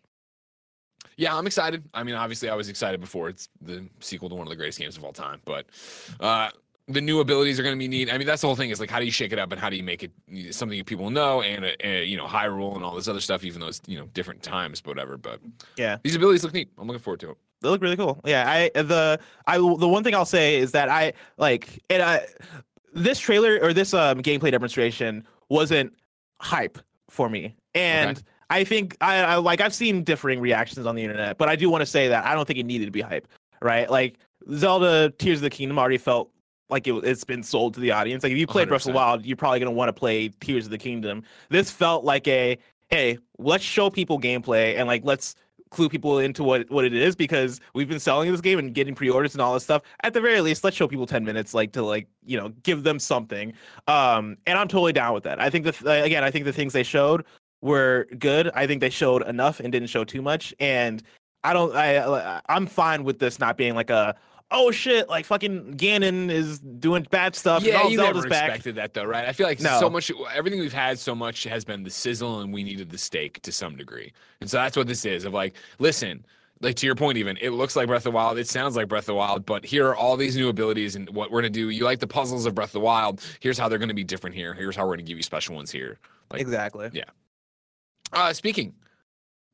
[1.18, 1.84] Yeah, I'm excited.
[1.94, 3.30] I mean, obviously, I was excited before.
[3.30, 5.40] It's the sequel to one of the greatest games of all time.
[5.46, 5.66] But
[6.20, 6.50] uh,
[6.88, 8.12] the new abilities are going to be neat.
[8.14, 8.70] I mean, that's the whole thing.
[8.70, 10.12] Is like, how do you shake it up and how do you make it
[10.54, 13.62] something people know and, uh, you know, high Hyrule and all this other stuff, even
[13.62, 15.18] though it's you know different times, but whatever.
[15.18, 15.40] But
[15.78, 15.98] Yeah.
[16.04, 16.70] these abilities look neat.
[16.78, 17.38] I'm looking forward to it.
[17.62, 18.20] they look really cool.
[18.26, 22.26] Yeah, I the I the one thing I'll say is that I like and I
[22.94, 25.94] this trailer or this um gameplay demonstration wasn't
[26.42, 26.78] hype
[27.10, 31.38] for me, and I think I, I like I've seen differing reactions on the internet,
[31.38, 33.28] but I do want to say that I don't think it needed to be hype,
[33.62, 33.90] right?
[33.90, 34.20] Like
[34.54, 36.32] Zelda Tears of the Kingdom already felt
[36.70, 38.24] like it, it's been sold to the audience.
[38.24, 40.66] Like if you played Breath of the Wild, you're probably gonna want to play Tears
[40.66, 41.24] of the Kingdom.
[41.50, 42.58] This felt like a
[42.90, 45.36] hey, let's show people gameplay and like let's
[45.72, 48.96] clue people into what what it is because we've been selling this game and getting
[48.96, 49.82] pre-orders and all this stuff.
[50.04, 52.84] At the very least, let's show people 10 minutes like to like, you know, give
[52.84, 53.54] them something.
[53.88, 55.42] Um and I'm totally down with that.
[55.42, 57.26] I think the again, I think the things they showed
[57.62, 58.50] were good.
[58.54, 61.02] I think they showed enough and didn't show too much and
[61.44, 64.16] I don't I I'm fine with this not being like a
[64.52, 67.60] oh shit, like fucking Ganon is doing bad stuff.
[67.64, 68.50] and Yeah, all you Zelda's never back.
[68.50, 69.28] expected that though, right?
[69.28, 69.80] I feel like No.
[69.80, 72.98] so much, everything we've had so much has been the sizzle, and we needed the
[72.98, 75.26] steak to some degree, and so that's what this is.
[75.26, 76.26] Of like, listen,
[76.62, 78.88] like to your point, even it looks like Breath of the Wild, it sounds like
[78.88, 81.50] Breath of the Wild, but here are all these new abilities and what we're gonna
[81.50, 81.70] do.
[81.70, 83.22] You like the puzzles of Breath of the Wild?
[83.40, 84.54] Here's how they're gonna be different here.
[84.54, 85.98] Here's how we're gonna give you special ones here.
[86.32, 86.90] Like, exactly.
[88.14, 88.74] Uh, speaking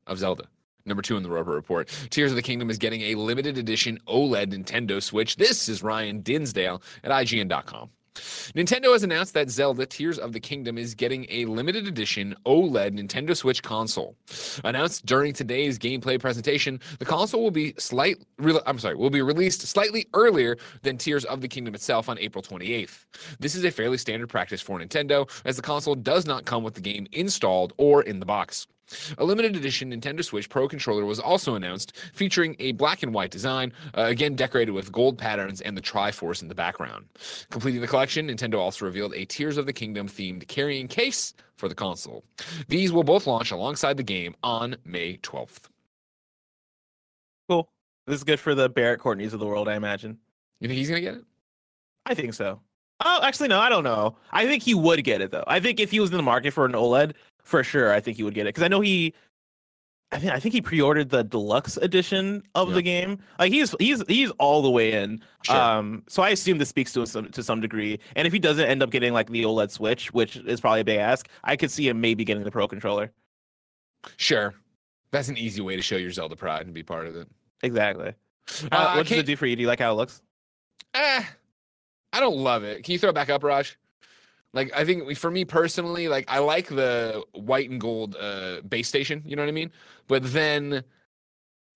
[0.06, 0.44] of Zelda.
[0.84, 1.88] Number two in the Roper Report.
[2.10, 5.36] Tears of the Kingdom is getting a limited edition OLED Nintendo Switch.
[5.36, 7.88] This is Ryan Dinsdale at IGN.com.
[8.14, 12.98] Nintendo has announced that Zelda Tears of the Kingdom is getting a limited edition OLED
[12.98, 14.16] Nintendo Switch console.
[14.64, 19.22] Announced during today's gameplay presentation, the console will be slight re- I'm sorry, will be
[19.22, 23.04] released slightly earlier than Tears of the Kingdom itself on April 28th.
[23.40, 26.74] This is a fairly standard practice for Nintendo as the console does not come with
[26.74, 28.66] the game installed or in the box.
[29.18, 33.30] A limited edition Nintendo Switch Pro controller was also announced, featuring a black and white
[33.30, 37.06] design, uh, again decorated with gold patterns and the Triforce in the background.
[37.50, 41.68] Completing the collection, Nintendo also revealed a Tears of the Kingdom themed carrying case for
[41.68, 42.24] the console.
[42.68, 45.68] These will both launch alongside the game on May 12th.
[47.48, 47.70] Cool.
[48.06, 50.18] This is good for the Barrett Courtneys of the world, I imagine.
[50.60, 51.24] You think he's going to get it?
[52.06, 52.60] I think so.
[53.04, 54.16] Oh, actually, no, I don't know.
[54.30, 55.44] I think he would get it though.
[55.46, 58.16] I think if he was in the market for an OLED, for sure, I think
[58.16, 59.14] he would get it because I know he.
[60.14, 62.74] I think I think he pre-ordered the deluxe edition of Yeah.
[62.74, 63.18] the game.
[63.38, 65.22] Like he's he's he's all the way in.
[65.42, 65.56] Sure.
[65.56, 67.98] Um, so I assume this speaks to some to some degree.
[68.14, 70.84] And if he doesn't end up getting like the OLED Switch, which is probably a
[70.84, 73.10] big ask, I could see him maybe getting the Pro controller.
[74.18, 74.52] Sure.
[75.12, 77.28] That's an easy way to show your Zelda pride and be part of it.
[77.62, 78.08] Exactly.
[78.08, 79.56] Uh, Uh, what does it do for you?
[79.56, 80.20] Do you like how it looks?
[80.94, 81.22] Eh,
[82.12, 82.82] I don't love it.
[82.84, 83.78] Can you throw it back up, Raj?
[84.54, 88.88] Like I think for me personally, like I like the white and gold uh base
[88.88, 89.70] station, you know what I mean?
[90.08, 90.84] But then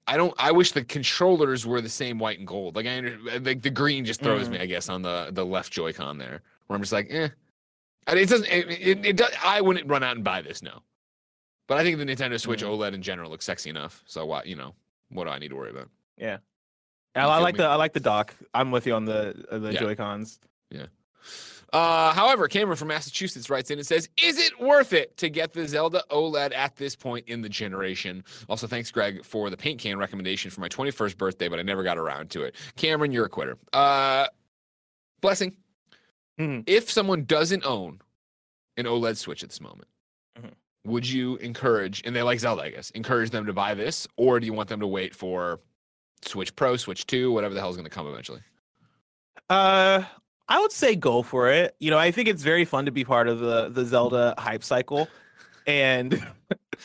[0.06, 2.76] I don't I wish the controllers were the same white and gold.
[2.76, 3.00] Like I
[3.40, 6.42] like the green just throws me, I guess, on the the left Joy-Con there.
[6.66, 7.28] Where I'm just like, eh.
[8.08, 10.82] It doesn't it, it, it does, I wouldn't run out and buy this, no.
[11.66, 12.68] But I think the Nintendo Switch Mm.
[12.68, 14.04] OLED in general looks sexy enough.
[14.06, 14.74] So what, you know,
[15.08, 15.88] what do I need to worry about?
[16.16, 16.38] Yeah.
[17.16, 17.58] I, I like me?
[17.58, 18.34] the I like the dock.
[18.54, 19.80] I'm with you on the uh, the Yeah.
[19.80, 20.38] Joy Cons.
[21.72, 25.52] Uh, however, Cameron from Massachusetts writes in and says, "Is it worth it to get
[25.52, 29.80] the Zelda OLED at this point in the generation?" Also, thanks, Greg, for the paint
[29.80, 32.54] can recommendation for my 21st birthday, but I never got around to it.
[32.76, 33.58] Cameron, you're a quitter.
[33.72, 34.26] Uh,
[35.20, 35.56] blessing.
[36.38, 36.64] Mhm.
[36.66, 38.00] If someone doesn't own
[38.76, 39.88] an OLED Switch at this moment,
[40.38, 40.52] Mhm.
[40.84, 44.38] would you encourage, and they like Zelda, I guess, encourage them to buy this, or
[44.38, 45.60] do you want them to wait for
[46.22, 48.42] Switch Pro, Switch Two, whatever the hell is going to come eventually?
[49.48, 50.04] Uh,
[50.48, 51.74] I would say go for it.
[51.80, 54.62] You know, I think it's very fun to be part of the the Zelda hype
[54.62, 55.08] cycle.
[55.66, 56.24] And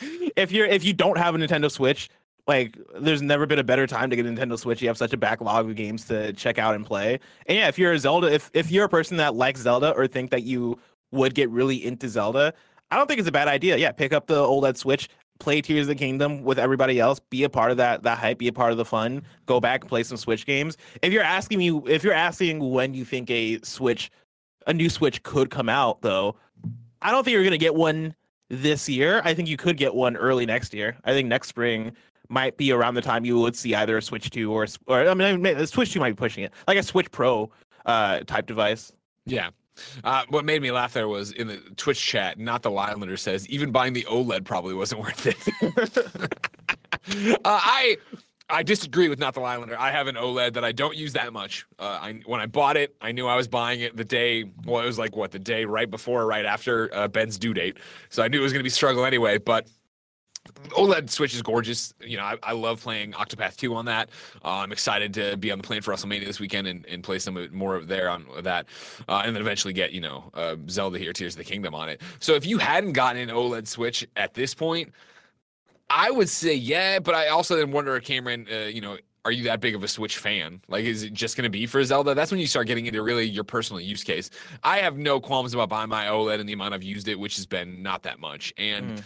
[0.36, 2.10] if you're if you don't have a Nintendo Switch,
[2.46, 4.82] like there's never been a better time to get a Nintendo Switch.
[4.82, 7.20] You have such a backlog of games to check out and play.
[7.46, 10.06] And yeah, if you're a Zelda, if if you're a person that likes Zelda or
[10.06, 10.78] think that you
[11.12, 12.52] would get really into Zelda,
[12.90, 13.76] I don't think it's a bad idea.
[13.76, 15.08] Yeah, pick up the OLED Switch,
[15.42, 18.38] play Tears of the Kingdom with everybody else, be a part of that that hype,
[18.38, 19.22] be a part of the fun.
[19.46, 20.76] Go back and play some Switch games.
[21.02, 24.10] If you're asking me, if you're asking when you think a Switch,
[24.66, 26.36] a new Switch could come out, though,
[27.02, 28.14] I don't think you're gonna get one
[28.48, 29.20] this year.
[29.24, 30.96] I think you could get one early next year.
[31.04, 31.92] I think next spring
[32.28, 35.14] might be around the time you would see either a Switch Two or, or I
[35.14, 37.50] mean, Switch Two might be pushing it, like a Switch Pro
[37.84, 38.92] uh type device.
[39.26, 39.50] Yeah.
[40.04, 43.48] Uh, what made me laugh there was in the Twitch chat, not the Lylander says,
[43.48, 45.38] even buying the OLED probably wasn't worth it.
[47.36, 47.96] uh, I
[48.52, 49.76] I disagree with not the Lylander.
[49.76, 51.66] I have an OLED that I don't use that much.
[51.78, 54.44] Uh, I when I bought it, I knew I was buying it the day.
[54.66, 57.54] Well, it was like what the day right before, or right after uh, Ben's due
[57.54, 57.78] date.
[58.10, 59.38] So I knew it was going to be struggle anyway.
[59.38, 59.68] But
[60.70, 61.92] OLED Switch is gorgeous.
[62.00, 64.10] You know, I, I love playing Octopath 2 on that.
[64.44, 67.18] Uh, I'm excited to be on the plane for WrestleMania this weekend and, and play
[67.18, 68.66] some more of there on that.
[69.08, 71.88] Uh, and then eventually get, you know, uh, Zelda here, Tears of the Kingdom on
[71.88, 72.00] it.
[72.20, 74.92] So if you hadn't gotten an OLED Switch at this point,
[75.90, 79.44] I would say yeah, but I also then wonder, Cameron, uh, you know, are you
[79.44, 80.60] that big of a Switch fan?
[80.68, 82.14] Like, is it just going to be for Zelda?
[82.14, 84.30] That's when you start getting into really your personal use case.
[84.64, 87.36] I have no qualms about buying my OLED and the amount I've used it, which
[87.36, 88.52] has been not that much.
[88.56, 89.02] And Mm.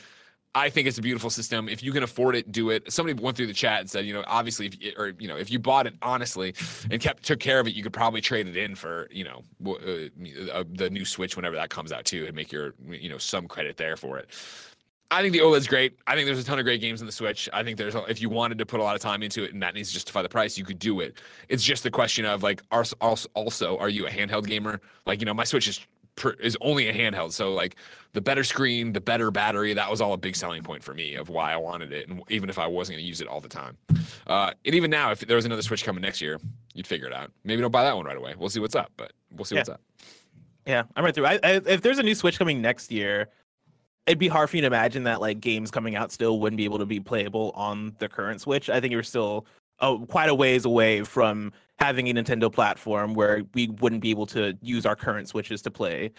[0.57, 1.69] I think it's a beautiful system.
[1.69, 2.91] If you can afford it, do it.
[2.91, 5.37] Somebody went through the chat and said, you know, obviously, if you, or you know,
[5.37, 6.55] if you bought it honestly
[6.91, 9.43] and kept took care of it, you could probably trade it in for, you know,
[9.67, 13.19] uh, uh, the new Switch whenever that comes out too, and make your, you know,
[13.19, 14.31] some credit there for it.
[15.11, 15.99] I think the OLED's great.
[16.07, 17.51] I think there's a ton of great games on the Switch.
[17.53, 19.63] I think there's if you wanted to put a lot of time into it and
[19.63, 21.19] that needs to justify the price, you could do it.
[21.51, 24.81] It's just the question of like, also, also are you a handheld gamer?
[25.05, 27.77] Like, you know, my Switch is pr- is only a handheld, so like
[28.13, 31.15] the better screen, the better battery, that was all a big selling point for me
[31.15, 33.41] of why I wanted it, and even if I wasn't going to use it all
[33.41, 33.77] the time.
[34.27, 36.41] Uh, and even now, if there was another Switch coming next year,
[36.75, 37.31] you'd figure it out.
[37.45, 38.35] Maybe don't buy that one right away.
[38.37, 39.61] We'll see what's up, but we'll see Yeah.
[39.61, 39.81] what's up.
[40.67, 41.27] Yeah, I'm right through.
[41.27, 43.29] I, I, if there's a new Switch coming next year,
[44.07, 46.65] it'd be hard for you to imagine that like games coming out still wouldn't be
[46.65, 48.69] able to be playable on the current Switch.
[48.69, 49.47] I think you're still
[49.79, 54.27] uh, quite a ways away from having a Nintendo platform where we wouldn't be able
[54.27, 56.13] to use our current Switches to play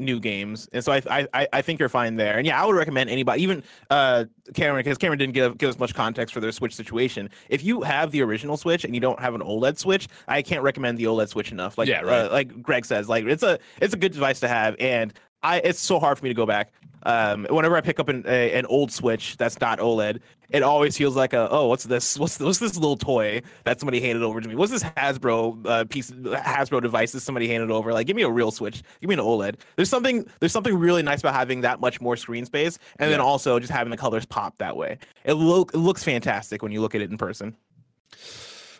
[0.00, 2.38] new games, and so I, I I think you're fine there.
[2.38, 5.78] And yeah, I would recommend anybody, even uh Cameron, because Cameron didn't give give us
[5.78, 7.28] much context for their Switch situation.
[7.48, 10.62] If you have the original Switch and you don't have an OLED Switch, I can't
[10.62, 11.78] recommend the OLED Switch enough.
[11.78, 12.26] Like Yeah, right.
[12.26, 15.58] uh, like Greg says, like it's a it's a good device to have, and I
[15.58, 16.72] it's so hard for me to go back.
[17.04, 20.96] Um, whenever I pick up an a, an old Switch that's not OLED, it always
[20.96, 24.40] feels like a oh what's this what's what's this little toy that somebody handed over
[24.40, 24.54] to me?
[24.54, 27.92] What's this Hasbro uh, piece Hasbro device that somebody handed over?
[27.92, 29.56] Like give me a real Switch, give me an OLED.
[29.76, 33.20] There's something there's something really nice about having that much more screen space, and then
[33.20, 34.98] also just having the colors pop that way.
[35.24, 37.56] It look it looks fantastic when you look at it in person.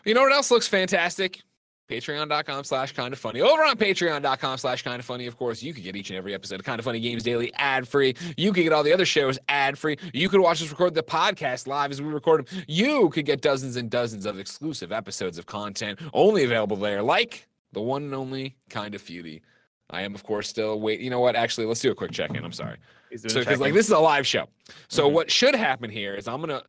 [0.05, 1.41] You know what else looks fantastic?
[1.89, 3.41] Patreon.com slash kind of funny.
[3.41, 6.33] Over on patreon.com slash kind of funny, of course, you could get each and every
[6.35, 8.13] episode of Kind of Funny Games Daily ad free.
[8.37, 9.97] You could get all the other shows ad free.
[10.13, 12.63] You could watch us record the podcast live as we record them.
[12.67, 17.47] You could get dozens and dozens of exclusive episodes of content only available there, like
[17.73, 19.41] the one and only Kind of Feudy.
[19.89, 20.99] I am, of course, still wait.
[20.99, 21.35] You know what?
[21.35, 22.45] Actually, let's do a quick check in.
[22.45, 22.77] I'm sorry.
[23.15, 24.45] So, because like this is a live show.
[24.87, 25.13] So Mhm.
[25.13, 26.61] what should happen here is I'm gonna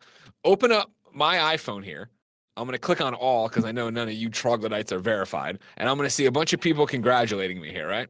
[0.42, 2.09] open up my iPhone here.
[2.61, 5.88] I'm gonna click on all because I know none of you troglodytes are verified, and
[5.88, 8.09] I'm gonna see a bunch of people congratulating me here, right?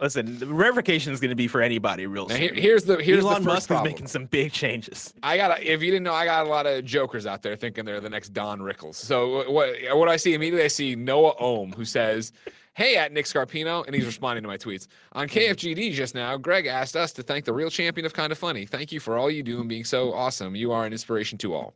[0.00, 2.42] Listen, the verification is going to be for anybody real Now soon.
[2.42, 5.12] here, here's the here's Elon the first Musk is making some big changes.
[5.24, 7.84] I got if you didn't know, I got a lot of jokers out there thinking
[7.84, 8.94] they're the next Don Rickles.
[8.94, 12.32] So what what I see immediately, I see Noah Ohm who says,
[12.74, 16.36] "Hey, at Nick Scarpino," and he's responding to my tweets on KFGD just now.
[16.36, 18.66] Greg asked us to thank the real champion of kind of funny.
[18.66, 20.54] Thank you for all you do and being so awesome.
[20.54, 21.74] You are an inspiration to all.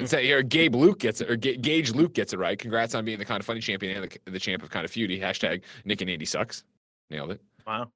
[0.00, 2.58] And say here, Gabe Luke gets it, or Ga- Gage Luke gets it right.
[2.58, 4.90] Congrats on being the kind of funny champion and the, the champ of kind of
[4.90, 5.20] feudy.
[5.20, 6.64] Hashtag Nick and Andy sucks.
[7.10, 7.40] Nailed it.
[7.66, 7.90] Wow.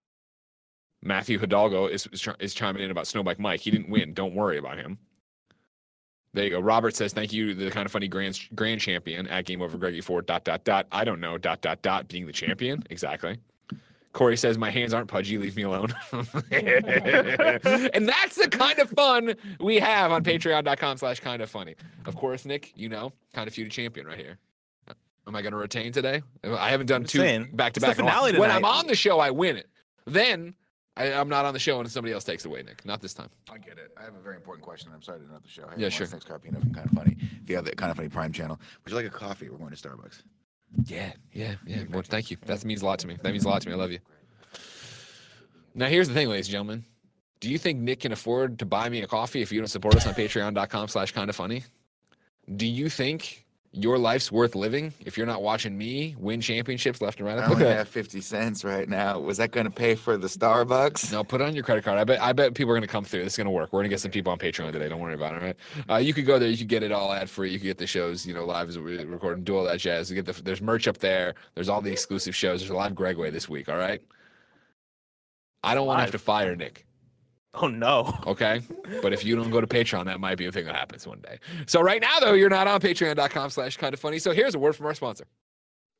[1.02, 3.60] Matthew Hidalgo is, is, is chiming in about Snowbike Mike.
[3.60, 4.14] He didn't win.
[4.14, 4.98] Don't worry about him.
[6.32, 6.60] There you go.
[6.60, 10.00] Robert says, thank you, the kind of funny grand grand champion at Game Over Greggy
[10.00, 10.86] Ford, dot, dot, dot.
[10.90, 12.82] I don't know, dot, dot, dot, being the champion.
[12.90, 13.38] Exactly.
[14.14, 15.36] Corey says, my hands aren't pudgy.
[15.38, 15.92] Leave me alone.
[16.12, 21.74] and that's the kind of fun we have on patreon.com slash kind of funny.
[22.06, 24.38] Of course, Nick, you know, kind of feud champion right here.
[24.88, 24.94] Uh,
[25.26, 26.22] am I going to retain today?
[26.44, 27.98] I haven't done two back to It's the back.
[27.98, 28.24] in a while.
[28.26, 29.68] finale When I'm on the show, I win it.
[30.06, 30.54] Then
[30.96, 32.84] I, I'm not on the show and somebody else takes it away, Nick.
[32.84, 33.30] Not this time.
[33.52, 33.90] I get it.
[33.98, 34.92] I have a very important question.
[34.94, 35.66] I'm sorry to interrupt the show.
[35.66, 36.06] Hey, Yeah, sure.
[36.06, 37.16] Thanks, Carpino from Kind of Funny.
[37.42, 39.48] If you have the Kind of Funny Prime channel, would you like a coffee?
[39.50, 40.22] We're going to Starbucks.
[40.86, 41.84] Yeah, yeah, yeah.
[41.90, 42.36] Well, thank you.
[42.46, 43.16] That means a lot to me.
[43.22, 43.74] That means a lot to me.
[43.74, 44.00] I love you.
[45.74, 46.84] Now, here's the thing, ladies and gentlemen.
[47.40, 49.96] Do you think Nick can afford to buy me a coffee if you don't support
[49.96, 51.64] us on patreon.com slash kind of funny?
[52.54, 53.43] Do you think
[53.74, 57.38] your life's worth living if you're not watching me win championships left and right?
[57.38, 59.18] I only at have 50 cents right now.
[59.18, 61.12] Was that going to pay for the Starbucks?
[61.12, 61.98] No, put it on your credit card.
[61.98, 63.24] I bet I bet people are gonna come through.
[63.24, 63.72] This is gonna work.
[63.72, 64.88] We're gonna get some people on Patreon today.
[64.88, 65.42] Don't worry about it.
[65.42, 65.56] All right.
[65.90, 66.48] Uh, you could go there.
[66.48, 67.50] You could get it all ad free.
[67.50, 69.80] You could get the shows, you know, live as we record and do all that
[69.80, 70.10] jazz.
[70.10, 71.34] You get the there's merch up there.
[71.54, 72.60] There's all the exclusive shows.
[72.60, 73.68] There's a live Gregway this week.
[73.68, 74.00] All right.
[75.62, 76.86] I don't want to have to fire Nick.
[77.54, 78.18] Oh no.
[78.26, 78.62] Okay.
[79.02, 81.20] But if you don't go to Patreon, that might be a thing that happens one
[81.20, 81.38] day.
[81.66, 84.18] So right now though, you're not on patreon.com slash kind of funny.
[84.18, 85.24] So here's a word from our sponsor.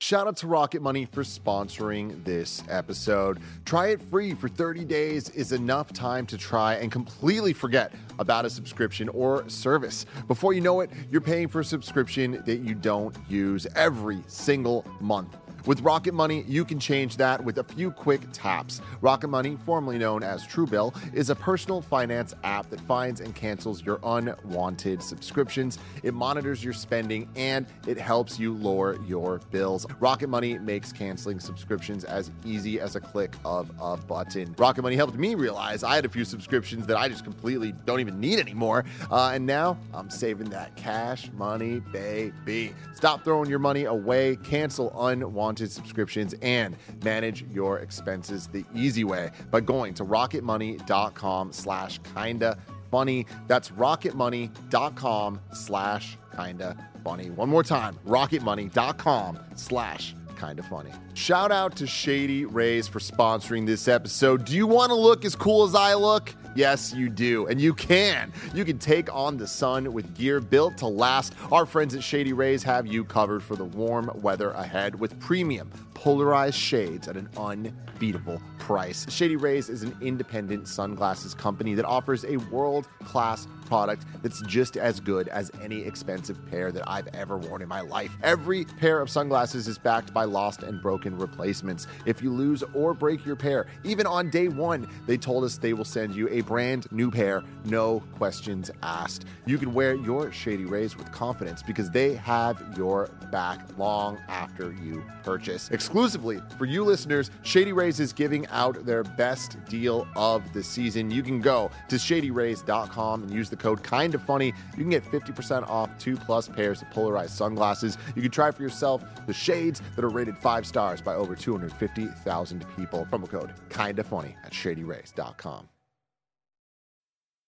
[0.01, 3.39] Shout out to Rocket Money for sponsoring this episode.
[3.65, 8.45] Try it free for 30 days is enough time to try and completely forget about
[8.45, 10.05] a subscription or service.
[10.27, 14.85] Before you know it, you're paying for a subscription that you don't use every single
[15.01, 15.37] month.
[15.67, 18.83] With Rocket Money, you can change that with a few quick taps.
[19.01, 23.83] Rocket Money, formerly known as Truebill, is a personal finance app that finds and cancels
[23.83, 25.79] your unwanted subscriptions.
[26.03, 29.87] It monitors your spending and it helps you lower your bills.
[30.01, 34.55] Rocket Money makes canceling subscriptions as easy as a click of a button.
[34.59, 38.01] Rocket Money helped me realize I had a few subscriptions that I just completely don't
[38.01, 38.85] even need anymore.
[39.11, 42.75] Uh, and now I'm saving that cash money, baby.
[42.93, 49.31] Stop throwing your money away, cancel unwanted subscriptions, and manage your expenses the easy way
[49.51, 52.59] by going to rocketmoney.com slash kinda
[52.91, 53.27] funny.
[53.47, 57.31] That's rocketmoney.com slash kinda funny.
[57.31, 60.91] One more time, rocketmoney.com slash kinda funny.
[61.15, 64.45] Shout out to Shady Rays for sponsoring this episode.
[64.45, 66.35] Do you want to look as cool as I look?
[66.55, 67.47] Yes, you do.
[67.47, 68.33] And you can.
[68.55, 71.35] You can take on the sun with gear built to last.
[71.51, 75.71] Our friends at Shady Rays have you covered for the warm weather ahead with premium
[76.05, 79.07] polarized shades at an unbeatable price.
[79.09, 84.77] Shady Rays is an independent sunglasses company that offers a world class product that's just
[84.77, 88.15] as good as any expensive pair that I've ever worn in my life.
[88.23, 91.87] Every pair of sunglasses is backed by lost and broken replacements.
[92.05, 95.73] If you lose or break your pair, even on day one, they told us they
[95.73, 99.25] will send you a brand new pair, no questions asked.
[99.47, 104.73] You can wear your Shady Rays with confidence because they have your back long after
[104.73, 105.71] you purchase.
[105.95, 111.09] Exclusively for you listeners, Shady Rays is giving out their best deal of the season.
[111.09, 114.47] You can go to shadyrays.com and use the code kind of funny.
[114.73, 117.97] You can get 50% off two plus pairs of polarized sunglasses.
[118.17, 122.67] You can try for yourself the shades that are rated five stars by over 250,000
[122.77, 123.07] people.
[123.09, 125.69] Promo code kind of funny at shadyrays.com.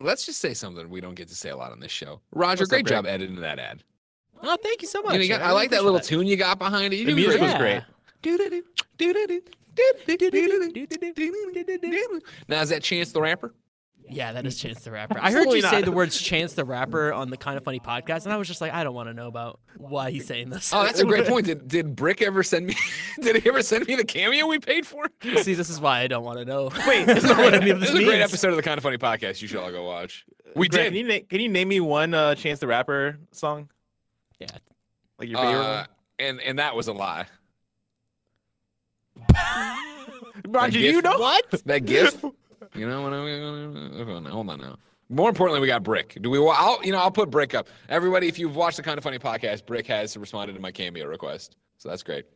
[0.00, 2.20] Let's just say something we don't get to say a lot on this show.
[2.32, 2.96] Roger, What's great Greg?
[3.04, 3.82] job editing that ad.
[4.42, 5.12] Oh, thank you so much.
[5.14, 6.98] You know, you got- I really like that little appreciate tune you got behind it.
[6.98, 7.42] You The music great.
[7.42, 7.58] was Yeah.
[7.58, 7.82] great.
[12.48, 13.54] Now is that Chance the Rapper?
[14.08, 15.18] Yeah, that is Chance the Rapper.
[15.18, 17.80] I heard Absolutely you say the words Chance the Rapper on the Kind of Funny
[17.80, 20.50] podcast, and I was just like, I don't want to know about why he's saying
[20.50, 20.72] this.
[20.72, 21.46] Oh, that's a great point.
[21.46, 22.76] Did did Brick ever send me?
[23.20, 25.06] Did he ever send me the cameo we paid for?
[25.42, 26.70] See, this is why I don't want to know.
[26.86, 28.78] Wait, this is what any of This this is a great episode of the Kind
[28.78, 29.42] of Funny podcast.
[29.42, 30.24] You should all go watch.
[30.54, 30.98] We Greg, did.
[30.98, 33.68] Can you, na- can you name me one uh, Chance the Rapper song?
[34.38, 34.46] Yeah.
[35.18, 35.86] Like your favorite Uh,
[36.18, 37.26] and and that was a lie.
[39.14, 39.26] one?
[40.48, 41.50] Roger, gif- you know What?
[41.64, 42.22] That gif.
[42.74, 43.12] You know what?
[43.12, 44.76] I'm, hold on now.
[45.08, 46.18] More importantly, we got Brick.
[46.20, 46.38] Do we?
[46.38, 47.68] I'll you know I'll put Brick up.
[47.88, 51.06] Everybody, if you've watched the Kind of Funny podcast, Brick has responded to my cameo
[51.06, 52.26] request, so that's great.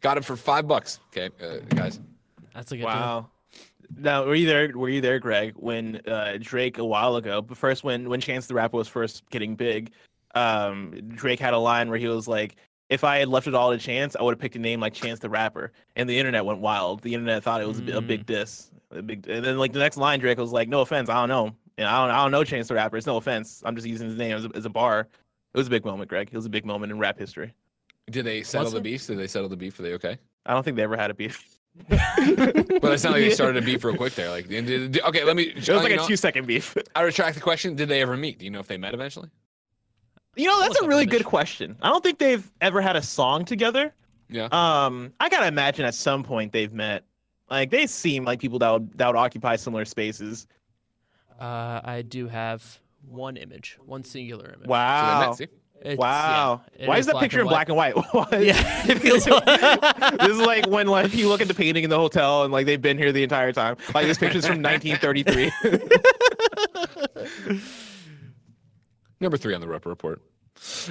[0.00, 1.00] Got him for five bucks.
[1.08, 2.00] Okay, uh, guys.
[2.54, 2.90] That's a good deal.
[2.90, 3.30] Wow.
[3.96, 4.70] Now, were you there?
[4.76, 8.48] Were you there, Greg, when uh, Drake a while ago, but first when when Chance
[8.48, 9.92] the Rapper was first getting big,
[10.34, 12.56] um, Drake had a line where he was like,
[12.88, 14.94] "If I had left it all to Chance, I would have picked a name like
[14.94, 17.02] Chance the Rapper," and the internet went wild.
[17.02, 18.26] The internet thought it was a a big mm.
[18.26, 19.28] diss, a big.
[19.28, 21.88] And then like the next line, Drake was like, "No offense, I don't know, and
[21.88, 22.96] I don't, I don't know Chance the Rapper.
[22.96, 23.62] It's no offense.
[23.64, 25.08] I'm just using his name as a, as a bar."
[25.54, 26.28] It was a big moment, Greg.
[26.30, 27.54] It was a big moment in rap history.
[28.10, 28.82] Did they settle Was the it?
[28.82, 29.06] beef?
[29.06, 29.78] Did they settle the beef?
[29.78, 30.18] Are they okay?
[30.46, 31.58] I don't think they ever had a beef.
[31.88, 34.30] But it sounded like they started a beef real quick there.
[34.30, 35.44] Like, did- did- okay, let me.
[35.44, 36.76] It was like a know, two second beef.
[36.94, 37.74] I retract the question.
[37.74, 38.38] Did they ever meet?
[38.38, 39.30] Do you know if they met eventually?
[40.38, 41.76] You know, that's a really good question.
[41.82, 43.92] I don't think they've ever had a song together.
[44.30, 44.48] Yeah.
[44.52, 47.04] Um, I gotta imagine at some point they've met.
[47.50, 50.46] Like they seem like people that would that would occupy similar spaces.
[51.40, 52.78] Uh, I do have
[53.08, 54.68] one image, one singular image.
[54.68, 55.28] Wow.
[55.28, 55.46] met, see?
[55.80, 56.60] It's- wow.
[56.78, 57.94] yeah, Why is that picture in black and white?
[58.32, 59.26] Yeah, it feels.
[59.28, 62.52] Like this is like when like you look at the painting in the hotel and
[62.52, 63.76] like they've been here the entire time.
[63.94, 65.50] Like this picture's from 1933.
[69.20, 70.20] Number three on the Roper Report.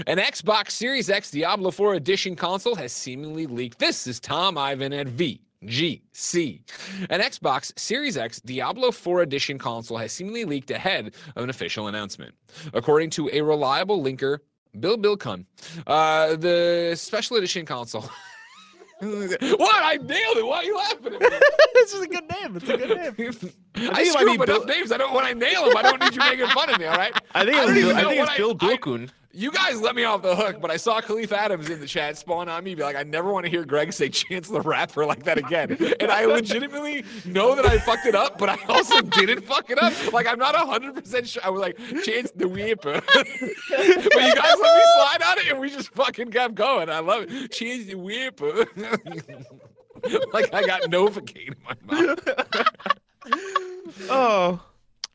[0.06, 3.80] An Xbox Series X Diablo 4 Edition console has seemingly leaked.
[3.80, 6.62] This is Tom Ivan at VGC.
[7.10, 11.88] An Xbox Series X Diablo 4 Edition console has seemingly leaked ahead of an official
[11.88, 12.34] announcement.
[12.74, 14.40] According to a reliable linker,
[14.78, 15.46] billbil-kun,
[15.86, 18.10] uh, the special edition console.
[19.02, 19.84] what?
[19.84, 20.46] I nailed it.
[20.46, 21.28] Why are you laughing at me?
[21.32, 22.56] it's just a good name.
[22.58, 23.54] It's a good name.
[23.76, 24.92] I might screw be up enough Bill- names.
[24.92, 25.78] I don't when I nail them.
[25.78, 26.86] I don't need you making fun of me.
[26.86, 27.14] All right.
[27.36, 29.10] I think I it's Bill, I think it's I- Bill I- Bilkun.
[29.38, 32.18] You guys let me off the hook, but I saw Khalif Adams in the chat
[32.18, 35.06] spawn on me, be like, I never want to hear Greg say Chance the Rapper
[35.06, 35.78] like that again.
[36.00, 39.78] And I legitimately know that I fucked it up, but I also didn't fuck it
[39.78, 39.94] up.
[40.12, 41.42] Like, I'm not 100% sure.
[41.46, 43.00] I was like, Chance the Weeper.
[43.14, 46.90] but you guys let me slide on it, and we just fucking kept going.
[46.90, 47.52] I love it.
[47.52, 48.66] Chance the Weeper.
[50.34, 51.76] like, I got Novocaine in my
[52.08, 52.28] mouth.
[54.10, 54.62] Oh.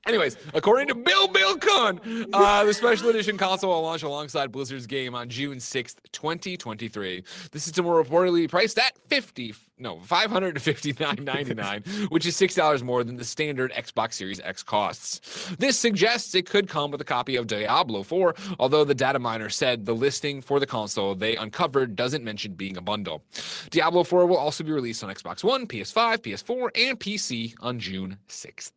[0.06, 5.28] Anyways, according to billbil-kun, uh, the special edition console will launch alongside Blizzard's game on
[5.28, 7.22] June 6th, 2023.
[7.52, 13.24] The system will reportedly priced at 50 no, 559.99, which is $6 more than the
[13.24, 15.48] standard Xbox Series X costs.
[15.58, 19.48] This suggests it could come with a copy of Diablo 4, although the data miner
[19.48, 23.24] said the listing for the console they uncovered doesn't mention being a bundle.
[23.70, 28.18] Diablo 4 will also be released on Xbox One, PS5, PS4, and PC on June
[28.28, 28.70] 6th.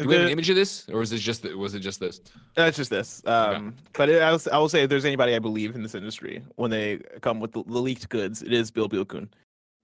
[0.00, 2.20] Do we have an image of this, or was it just was it just this?
[2.56, 3.22] That's just this.
[3.26, 5.94] Um, but it, I, will, I will say, if there's anybody I believe in this
[5.94, 9.28] industry, when they come with the, leaked goods, it is billbil-kun.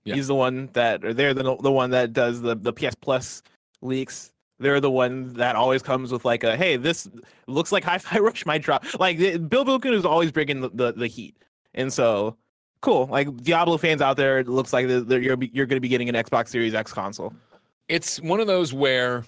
[0.05, 0.15] Yeah.
[0.15, 3.43] He's the one that, or they're the the one that does the the PS Plus
[3.83, 4.33] leaks.
[4.59, 7.07] They're the one that always comes with like a, hey, this
[7.47, 8.87] looks like Hi-Fi Rush might drop.
[8.99, 11.37] Like the- billbil-kun is always bringing the, the, the heat,
[11.75, 12.39] and so
[12.81, 13.07] cool.
[13.07, 16.15] Like Diablo fans out there, it looks like you're you're going to be getting an
[16.15, 17.35] Xbox Series X console.
[17.89, 19.25] it's one of those where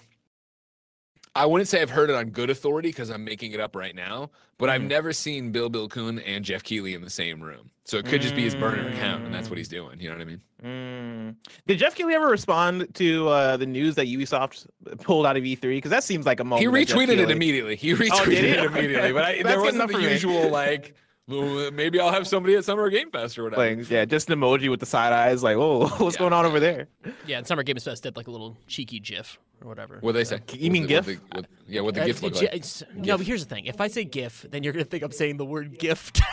[1.39, 3.95] I wouldn't say I've heard it on good authority because I'm making it up right
[3.95, 4.87] now, but I've Mhm.
[4.89, 7.69] never seen billbil-kun and Jeff Keighley in the same room.
[7.85, 9.59] So it could just be his burner account, and that's what Mm.
[9.59, 10.01] he's doing.
[10.01, 10.41] You know what I mean?
[10.61, 11.35] Mm.
[11.65, 14.67] Did Jeff Keighley ever respond to uh, the news that Ubisoft
[15.01, 15.77] pulled out of E3?
[15.77, 16.59] Because that seems like a moment.
[16.59, 17.77] He that Jeff retweeted it immediately.
[17.77, 18.47] He Oh, retweeted he?
[18.49, 20.93] it immediately, but I, there wasn't the usual like.
[21.29, 23.75] "Well, maybe I'll have somebody at Summer Game Fest or whatever.
[23.75, 26.19] Like, yeah, just an emoji with the side eyes, like, oh, what's Yeah.
[26.19, 26.87] going on over there?
[27.25, 29.97] Yeah, and Summer Games Fest did like a little cheeky GIF or whatever.
[30.01, 30.39] what they say?
[30.53, 31.07] You mean GIF?
[31.07, 32.43] what the- what- yeah, what the Uh, GIF look like?
[32.45, 33.65] it's- No, but here's the thing.
[33.67, 36.21] If I say GIF, then you're gonna think I'm saying the word gift.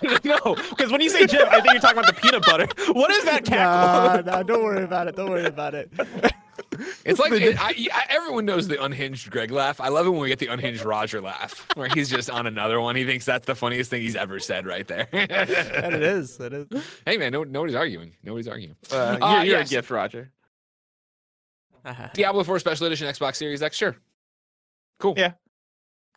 [0.24, 0.38] no,
[0.70, 2.66] because when you say GIF, I think you're talking about the peanut butter.
[2.92, 4.24] What is that cackle?
[4.32, 5.16] no, don't worry about it.
[5.16, 5.90] Don't worry about it.
[7.04, 9.80] It's like it, I, I, everyone knows the unhinged Greg laugh.
[9.80, 12.80] I love it when we get the unhinged Roger laugh, where he's just on another
[12.80, 12.96] one.
[12.96, 15.08] He thinks that's the funniest thing he's ever said right there.
[15.12, 15.30] and
[15.94, 16.38] it is.
[16.40, 16.66] It is.
[17.04, 18.12] hey man, no, nobody's arguing.
[18.22, 18.76] Nobody's arguing.
[18.92, 19.68] Uh, Uh, you're you're yes.
[19.68, 20.30] a gift, Roger.
[22.14, 23.96] Diablo 4 Special Edition Xbox Series X, sure.
[24.98, 25.14] Cool.
[25.16, 25.32] Yeah.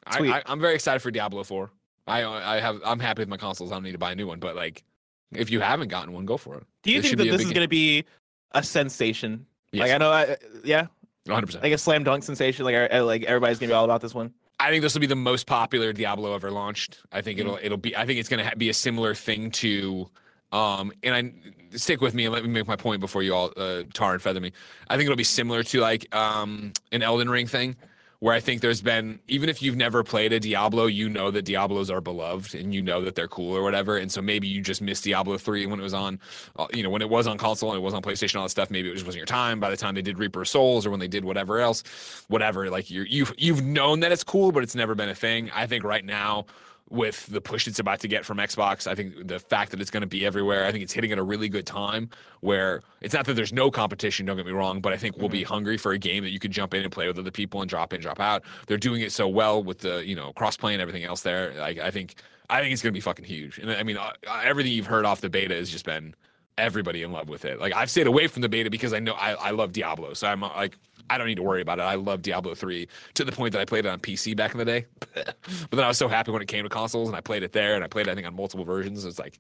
[0.07, 0.31] I, Sweet.
[0.31, 1.69] I, I'm very excited for Diablo 4.
[2.07, 3.71] I I have I'm happy with my consoles.
[3.71, 4.83] I don't need to buy a new one, but like,
[5.31, 6.63] if you haven't gotten one, go for it.
[6.81, 8.05] Do you It think that this is going to be
[8.53, 9.45] a sensation?
[9.71, 9.83] Yes.
[9.83, 10.87] Like I know, I, yeah,
[11.25, 11.45] 100.
[11.45, 12.65] percent like a slam dunk sensation.
[12.65, 14.33] Like I- like everybody's going to be all about this one.
[14.61, 16.99] I think this will be the most popular Diablo ever launched.
[17.11, 17.95] I think it'll it'll be.
[17.95, 20.09] I think it's going to ha- be a similar thing to,
[20.51, 23.53] um, and I stick with me and let me make my point before you all
[23.55, 24.51] uh, tar and feather me.
[24.89, 27.77] I think it'll be similar to like um an Elden Ring thing,
[28.19, 31.43] where I think there's been even if you've never played a Diablo, you know that
[31.43, 33.97] Diablos are beloved and you know that they're cool or whatever.
[33.97, 36.19] And so maybe you just missed Diablo three when it was on,
[36.57, 38.49] uh, you know, when it was on console and it was on PlayStation, all that
[38.49, 38.69] stuff.
[38.69, 39.59] Maybe it just wasn't your time.
[39.59, 41.83] By the time they did Reaper Souls or when they did whatever else,
[42.27, 45.49] whatever, like you're you've you've known that it's cool, but it's never been a thing.
[45.55, 46.45] I think right now
[46.89, 48.87] with the push it's about to get from Xbox.
[48.87, 51.17] I think the fact that it's going to be everywhere, I think it's hitting at
[51.17, 52.09] a really good time
[52.41, 55.29] where it's not that there's no competition, don't get me wrong, but I think we'll
[55.29, 57.61] be hungry for a game that you could jump in and play with other people
[57.61, 58.43] and drop in, drop out.
[58.67, 61.53] They're doing it so well with the, you know, cross-play and everything else there.
[61.55, 62.15] Like I think
[62.49, 63.59] I think it's going to be fucking huge.
[63.59, 64.11] And I mean, uh,
[64.43, 66.15] everything you've heard off the beta has just been
[66.57, 67.59] everybody in love with it.
[67.59, 70.13] Like I've stayed away from the beta because I know I, I love Diablo.
[70.13, 70.77] So I'm uh, like
[71.09, 71.83] I don't need to worry about it.
[71.83, 74.59] I love Diablo 3 to the point that I played it on PC back in
[74.59, 74.85] the day.
[75.15, 77.51] but then I was so happy when it came to consoles and I played it
[77.51, 79.05] there and I played it I think on multiple versions.
[79.05, 79.39] It's like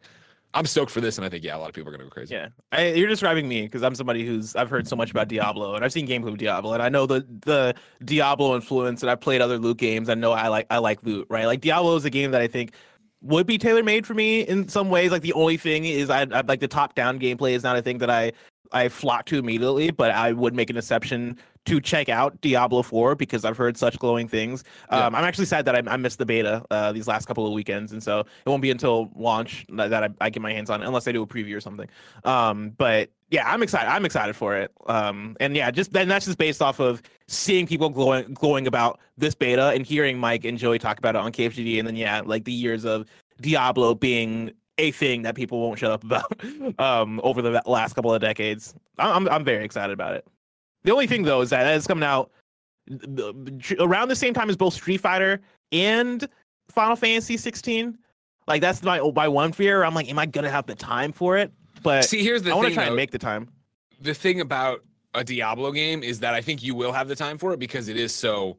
[0.53, 2.09] I'm stoked for this and I think yeah, a lot of people are going to
[2.09, 2.33] go crazy.
[2.33, 5.75] Yeah, I, you're describing me because I'm somebody who's I've heard so much about Diablo
[5.75, 9.21] and I've seen gameplay of Diablo and I know the the Diablo influence and I've
[9.21, 10.09] played other loot games.
[10.09, 11.45] I know I like I like loot, right?
[11.45, 12.73] Like Diablo is a game that I think
[13.21, 15.11] would be tailor made for me in some ways.
[15.11, 17.81] Like the only thing is I I like the top down gameplay is not a
[17.81, 18.31] thing that I
[18.71, 23.15] I flock to immediately, but I would make an exception to check out Diablo 4
[23.15, 24.63] because I've heard such glowing things.
[24.91, 25.05] Yeah.
[25.05, 27.53] Um, I'm actually sad that I, I missed the beta uh, these last couple of
[27.53, 30.81] weekends, and so it won't be until launch that I, I get my hands on
[30.81, 31.87] it, unless I do a preview or something.
[32.23, 33.87] Um, but yeah, I'm excited.
[33.87, 34.71] I'm excited for it.
[34.87, 38.99] Um, and yeah, just then that's just based off of seeing people glowing glowing about
[39.17, 42.21] this beta and hearing Mike and Joey talk about it on KFGD, and then yeah,
[42.25, 43.05] like the years of
[43.41, 46.33] Diablo being a thing that people won't shut up about
[46.79, 48.73] um, over the last couple of decades.
[48.97, 50.25] I'm, I'm very excited about it.
[50.83, 52.31] The only thing though is that it's coming out
[53.79, 55.39] around the same time as both Street Fighter
[55.71, 56.27] and
[56.69, 57.97] Final Fantasy 16.
[58.47, 59.83] Like that's my my one fear.
[59.83, 61.51] I'm like, am I gonna have the time for it?
[61.83, 62.89] But See, here's the I want to thing try though.
[62.89, 63.47] and make the time.
[64.01, 67.37] the thing about a Diablo game is that I think you will have the time
[67.37, 68.57] for it because it is so.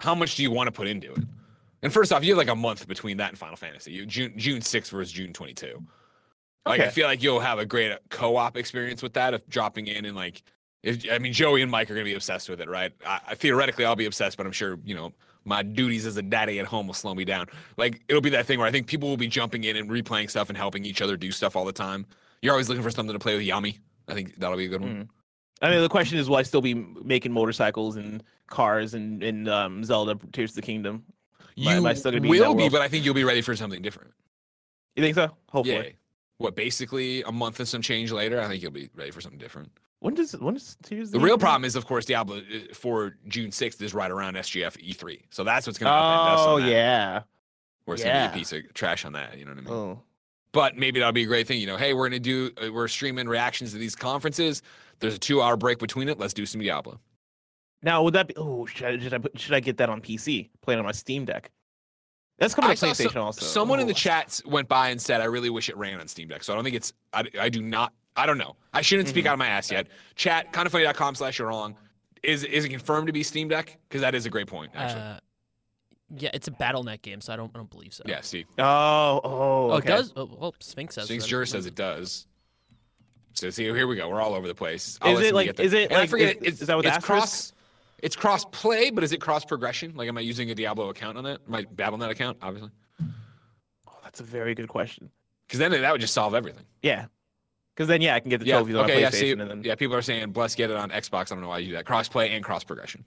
[0.00, 1.18] How much do you want to put into it?
[1.82, 3.92] And first off, you have like a month between that and Final Fantasy.
[3.92, 5.82] You June June sixth versus June twenty two.
[6.66, 10.04] Like I feel like you'll have a great co-op experience with that of dropping in
[10.04, 10.42] and like.
[10.86, 12.92] If, I mean, Joey and Mike are gonna be obsessed with it, right?
[13.04, 15.12] I, I theoretically I'll be obsessed, but I'm sure you know
[15.44, 17.48] my duties as a daddy at home will slow me down.
[17.76, 20.30] Like it'll be that thing where I think people will be jumping in and replaying
[20.30, 22.06] stuff and helping each other do stuff all the time.
[22.40, 23.78] You're always looking for something to play with Yami.
[24.06, 24.94] I think that'll be a good one.
[24.94, 25.08] Mm.
[25.62, 29.48] I mean, the question is, will I still be making motorcycles and cars and in
[29.48, 31.02] um, Zelda Tears of the Kingdom?
[31.56, 33.56] You Am I- still gonna be will be, but I think you'll be ready for
[33.56, 34.12] something different.
[34.94, 35.30] You think so?
[35.50, 35.74] Hopefully.
[35.74, 35.76] Yeah.
[35.76, 35.96] Hopefully.
[36.38, 39.38] What basically a month and some change later, I think you'll be ready for something
[39.38, 39.72] different.
[40.06, 41.40] When does when does of The real Kingdom come out?
[41.40, 42.40] problem is, of course, Diablo uh,
[42.72, 46.28] for June sixth is right around SGF E3, E so that's what's going to upend
[46.34, 46.40] us.
[46.46, 47.22] Oh yeah.
[47.86, 49.36] where it's going to be a piece of trash on that.
[49.36, 49.72] You know what I mean?
[49.74, 50.02] Oh.
[50.52, 51.60] But maybe that'll be a great thing.
[51.60, 54.62] You know, hey, we're going to do, uh, we're streaming reactions to these conferences.
[55.00, 56.20] There's a two hour break between it.
[56.20, 57.00] Let's do some Diablo.
[57.82, 58.34] Now would that be?
[58.36, 60.50] Oh, should I, should I put- should I get that on PC?
[60.62, 61.50] Playing on my Steam Deck.
[62.38, 63.44] That's coming I to PlayStation also.
[63.44, 63.96] Someone in the Oh.
[63.96, 66.56] chats went by and said, "I really wish it ran on Steam Deck." So I
[66.56, 66.92] don't think it's.
[67.12, 67.92] I, I do not.
[68.16, 68.56] I don't know.
[68.72, 69.28] I shouldn't speak Mhm.
[69.28, 69.88] out of my ass yet.
[70.14, 71.76] Chat kindoffunny.com slash you're wrong.
[72.22, 73.78] Is is it confirmed to be Steam Deck?
[73.88, 74.72] Because that is a great point.
[74.74, 75.18] Actually, Uh,
[76.16, 78.02] yeah, it's a BattleNet game, so I don't I don't believe so.
[78.06, 78.20] yeah.
[78.22, 79.84] See, Oh, oh, Oh, okay.
[79.92, 80.12] it does.
[80.16, 81.04] Oh, well, Sphinx says.
[81.06, 81.28] Sphinx that.
[81.30, 82.26] Jur says it does.
[83.34, 84.08] So see, here we go.
[84.08, 84.98] We're all over the place.
[85.02, 85.66] I'll Is it like- get there.
[85.66, 87.06] is it And I like- forget is- it's, is that with it's asterisk?
[87.06, 87.52] cross?
[88.02, 89.94] It's cross play, but is it cross progression?
[89.94, 91.46] Like, am I using a Diablo account on that?
[91.48, 92.70] My BattleNet account, obviously.
[93.86, 95.10] Oh, that's a very good question.
[95.46, 96.64] Because then that would just solve everything.
[96.82, 97.06] Yeah,
[97.76, 98.56] because then yeah, I can get the Yeah.
[98.56, 98.94] trophies on Okay.
[98.96, 99.10] PlayStation Yeah.
[99.10, 99.74] See, and then yeah.
[99.74, 101.84] People are saying, "Bless, get it on Xbox." I don't know why you do that.
[101.84, 103.04] Crossplay and cross progression.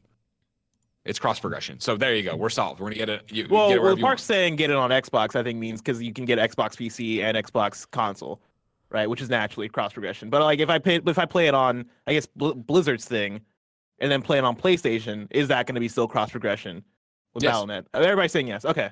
[1.05, 1.80] It's cross progression.
[1.80, 2.36] So there you go.
[2.36, 2.80] We're solved.
[2.80, 3.24] We're gonna get it.
[3.32, 6.01] You, Well, get it well Park's saying get it on Xbox, I think means because
[6.01, 8.41] you can get Xbox PC and Xbox console,
[8.89, 9.09] right?
[9.09, 10.30] Which is naturally cross progression.
[10.30, 13.41] But like if I pay, if I play it on, I guess Bl- Blizzard's thing,
[13.99, 16.84] and then play it on PlayStation, is that going to be still cross progression
[17.34, 17.53] with Yes.
[17.53, 17.86] Battle.net?
[17.93, 18.65] Everybody's saying yes.
[18.65, 18.89] Okay.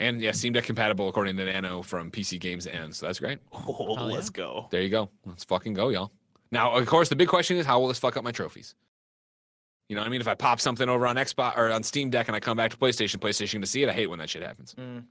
[0.00, 3.38] And yeah, Steam Deck compatible according to Nano from PC Games and so that's great.
[3.52, 4.14] Oh, Hell yeah.
[4.14, 4.66] let's go.
[4.70, 5.10] There you go.
[5.26, 6.10] Let's fucking go, y'all.
[6.50, 8.74] Now, of course, the big question is how will this fuck up my trophies?
[9.88, 10.20] You know what I mean?
[10.20, 12.70] If I pop something over on Xbox or on Steam Deck and I come back
[12.70, 14.74] to PlayStation, PlayStation to see it, I hate when that shit happens.
[14.74, 15.04] Mm.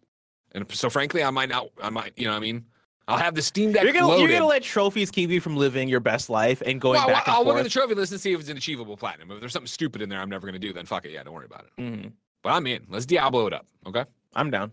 [0.54, 1.68] And so, frankly, I might not.
[1.82, 2.66] I might, you know what I mean?
[3.08, 4.22] I'll have the Steam Deck You're gonna loaded.
[4.30, 7.28] you're gonna let trophies keep you from living your best life and going well, back
[7.28, 7.60] and I'll look forth.
[7.60, 9.32] at the trophy list and see if it's an achievable platinum.
[9.32, 11.12] If there's something stupid in there I'm never going to do, then fuck it.
[11.12, 11.82] Yeah, don't worry about it.
[11.82, 12.12] Mhm.
[12.44, 12.86] But I'm in.
[12.90, 13.66] Let's Diablo it up.
[13.86, 14.06] Okay.
[14.36, 14.72] I'm down.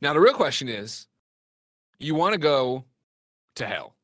[0.00, 1.06] Now, the real question is
[1.98, 2.84] you want to go
[3.56, 3.94] to hell.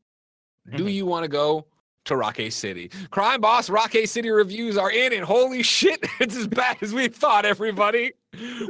[0.75, 0.93] Do Mhm.
[0.95, 1.67] you want to go
[2.07, 2.91] to Rockay City?
[3.11, 7.09] Crime Boss Rockay City reviews are in, and holy shit, it's as bad as we
[7.09, 8.13] thought, everybody.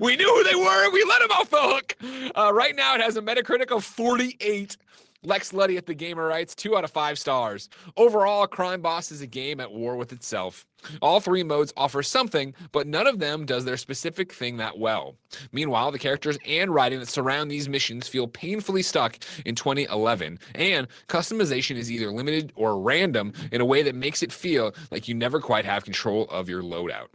[0.00, 1.96] We knew who they were, and we let them off the hook.
[2.36, 4.76] Uh, right now, it has a Metacritic of 48.
[5.24, 7.70] Lex Luddy at the Gamer writes, two out of five stars.
[7.96, 10.66] Overall, Crime Boss is a game at war with itself.
[11.00, 15.16] All three modes offer something, but none of them does their specific thing that well.
[15.50, 20.86] Meanwhile, the characters and writing that surround these missions feel painfully stuck in 2011, and
[21.08, 25.14] customization is either limited or random in a way that makes it feel like you
[25.14, 27.06] never quite have control of your loadout.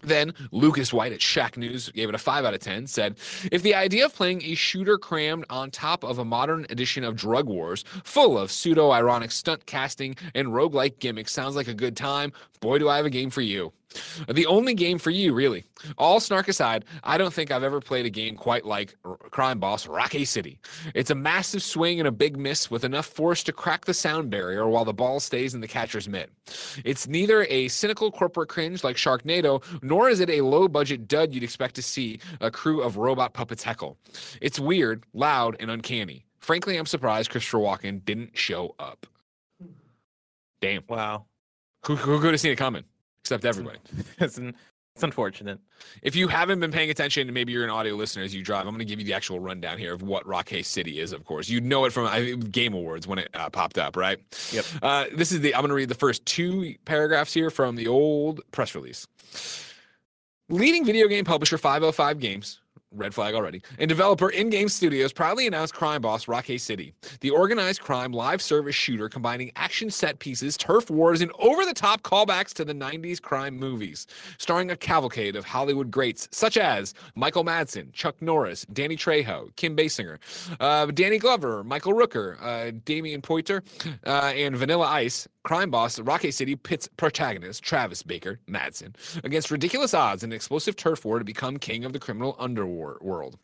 [0.00, 3.18] Then Lucas White at Shacknews gave it a 5 out of 10, said,
[3.50, 7.16] If the idea of playing a shooter crammed on top of a modern edition of
[7.16, 11.96] Drug Wars, full of pseudo ironic stunt casting and roguelike gimmicks sounds like a good
[11.96, 13.72] time, boy, do I have a game for you.
[14.28, 15.64] The only game for you, really.
[15.96, 19.58] All snark aside, I don't think I've ever played a game quite like R- Crime
[19.60, 20.58] Boss Rockay City.
[20.94, 24.30] It's a massive swing and a big miss with enough force to crack the sound
[24.30, 26.30] barrier while the ball stays in the catcher's mitt.
[26.84, 31.32] It's neither a cynical corporate cringe like Sharknado, nor is it a low budget dud
[31.32, 33.96] you'd expect to see a crew of robot puppets heckle.
[34.40, 36.26] It's weird, loud, and uncanny.
[36.40, 39.06] Frankly, I'm surprised Christopher Walken didn't show up.
[40.60, 40.82] Damn.
[40.88, 41.26] Wow.
[41.86, 42.84] Who, who could have seen it coming?
[43.22, 43.78] Except everybody.
[44.18, 44.54] it's, un-
[44.94, 45.60] it's unfortunate.
[46.02, 48.74] If you haven't been paying attention, maybe you're an audio listener as you drive, I'm
[48.74, 51.12] going to give you the actual rundown here of what Rockay City is.
[51.12, 54.18] Of course, you know it from I Game Awards when it uh, popped up, right?
[54.50, 54.64] Yep.
[54.82, 55.54] Uh, this is the.
[55.54, 59.06] I'm going to read the first two paragraphs here from the old press release.
[60.48, 62.60] Leading video game publisher 505 Games,
[62.92, 67.80] red flag already, and developer Ingame Studios proudly announced Crime Boss Rockay City, the organized
[67.80, 72.52] crime live service shooter combining action set pieces, turf wars, and over the top callbacks
[72.54, 74.06] to the 90s crime movies,
[74.38, 79.76] starring a cavalcade of Hollywood greats such as Michael Madsen, Chuck Norris, Danny Trejo, Kim
[79.76, 80.18] Basinger,
[80.60, 83.62] uh, Danny Glover, Michael Rooker, uh, Damion Poitier,
[84.06, 85.28] uh, and Vanilla Ice.
[85.48, 88.94] Crime Boss Rockay City pits protagonist Travis Baker Madsen
[89.24, 93.38] against ridiculous odds in an explosive turf war to become king of the criminal underworld.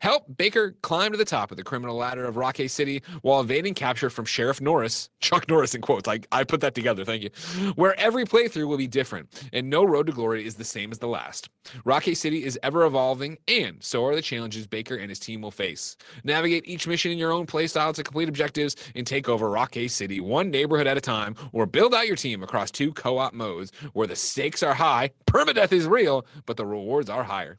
[0.00, 3.74] Help Baker climb to the top of the criminal ladder of Rockay City while evading
[3.74, 6.08] capture from Sheriff Norris, Chuck Norris in quotes.
[6.08, 7.30] I, I put that together, thank you.
[7.74, 10.98] Where every playthrough will be different and no road to glory is the same as
[10.98, 11.48] the last.
[11.84, 15.50] Rockay City is ever evolving, and so are the challenges Baker and his team will
[15.50, 15.96] face.
[16.24, 20.20] Navigate each mission in your own playstyle to complete objectives and take over Rockay City
[20.20, 23.72] one neighborhood at a time, or build out your team across two co op modes
[23.92, 27.58] where the stakes are high, permadeath is real, but the rewards are higher.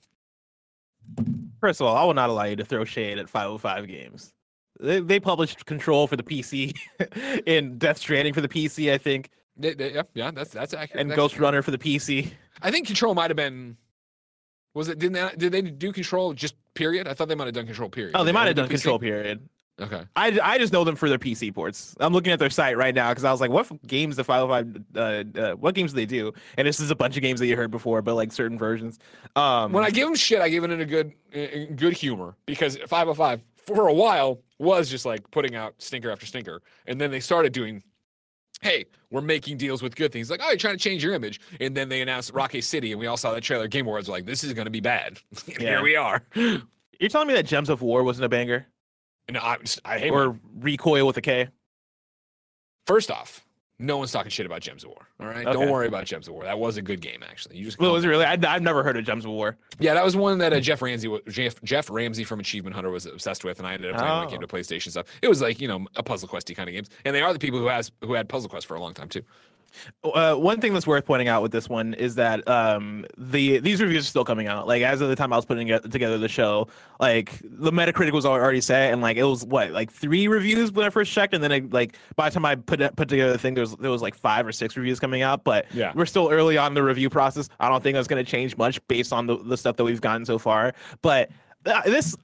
[1.68, 4.32] First of all, I will not allow you to throw shade at 505 games.
[4.80, 6.74] They, they published Control for the PC
[7.46, 11.02] and Death Stranding for the PC, I think, They- they- yeah, yeah, that's that's accurate.
[11.02, 11.38] and That's Ghost.
[11.38, 12.32] Runner for the PC.
[12.62, 13.76] I think Control might have been.
[14.76, 14.98] Was it?
[14.98, 17.06] Didn't they, did they do Control just period?
[17.06, 18.16] I thought they might have done Control period.
[18.16, 18.72] Oh, they might have done PC?
[18.72, 19.50] Control period.
[19.80, 20.04] Okay.
[20.16, 21.96] I, I just know them for their PC ports.
[22.00, 24.86] I'm looking at their site right now because I was like, what games the 505,
[24.96, 26.34] uh, uh, what games do they do?
[26.58, 28.98] And this is a bunch of games that you heard before, but like certain versions.
[29.36, 32.36] Um, When I give them shit, I give it in a good, in good humor
[32.48, 37.12] because 505 for a while was just like putting out stinker after stinker, and then
[37.12, 37.84] they started doing.
[38.62, 40.32] Hey, we're making deals with good things.
[40.32, 41.40] Like, oh, you're trying to change your image.
[41.60, 43.68] And then they announced Rockay City, and we all saw that trailer.
[43.68, 45.20] Game Awards were like, this is going to be bad.
[45.48, 45.60] Yeah.
[45.60, 46.24] Here we are.
[46.36, 48.66] you're telling me that Gems of War wasn't a banger?
[49.28, 51.50] And I, I hate or Recoil with a K?
[52.86, 53.46] First off,
[53.80, 55.08] no one's talking shit about Gems of War.
[55.20, 55.54] All right, Okay.
[55.54, 56.44] don't worry about Gems of War.
[56.46, 57.58] That was a good game actually.
[57.58, 58.26] You just Well, was it really?
[58.26, 59.58] I, I've never heard of Gems of War.
[59.80, 63.06] Yeah, that was one that uh, Geoff Ramsey, Jeff, Geoff Ramsey from Achievement Hunter was
[63.06, 64.46] obsessed with, and I ended up playing when it came Oh.
[64.46, 65.06] to PlayStation stuff.
[65.22, 67.40] It was like you know a puzzle questy kind of games, and they are the
[67.40, 69.22] people who has who had puzzle quest for a long time too.
[70.04, 73.82] Uh, one thing that's worth pointing out with this one is that um, the these
[73.82, 74.68] reviews are still coming out.
[74.68, 76.68] Like as of the time I was putting together the show,
[77.00, 80.86] like the Metacritic was already set, and like it was what like three reviews when
[80.86, 83.32] I first checked, and then I, like by the time I put it, put together
[83.34, 85.44] the thing, there was there was like five or six reviews coming out.
[85.44, 85.92] But Yeah.
[85.96, 87.50] we're still early on in the review process.
[87.60, 90.02] I don't think that's going to change much based on the, the stuff that we've
[90.02, 90.74] gotten so far.
[91.02, 91.30] But
[91.66, 92.16] uh, this,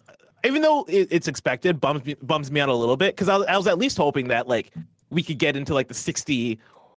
[0.43, 3.47] even though it's expected, bums me, bums me out a little bit because I, was-
[3.47, 4.73] I was at least hoping that like
[5.09, 6.59] we could get into like the sixty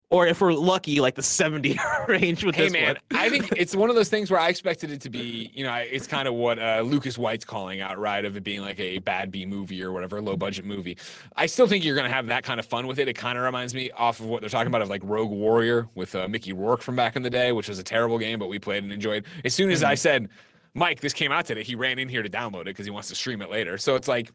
[0.10, 3.20] or if we're lucky, like the 70 range with Hey this man, one.
[3.20, 5.74] I think it's one of those things where I expected it to be, you know,
[5.74, 8.24] it's kind of what uh, Lucas White's calling out, right?
[8.24, 10.98] Of it being like a bad B movie or whatever, low budget movie.
[11.36, 13.08] I still think you're gonna have that kind of fun with it.
[13.08, 15.88] It kind of reminds me off of what they're talking about of like Rogue Warrior
[15.96, 18.50] with uh, Mickey Rourke from back in the day, which was a terrible game, but
[18.50, 19.26] we played and enjoyed.
[19.44, 19.92] As soon as Mm-hmm.
[19.92, 20.30] I said,
[20.76, 23.10] Mike, this came out today, he ran in here to download it because he wants
[23.10, 23.78] to stream it later.
[23.80, 24.32] So it's like.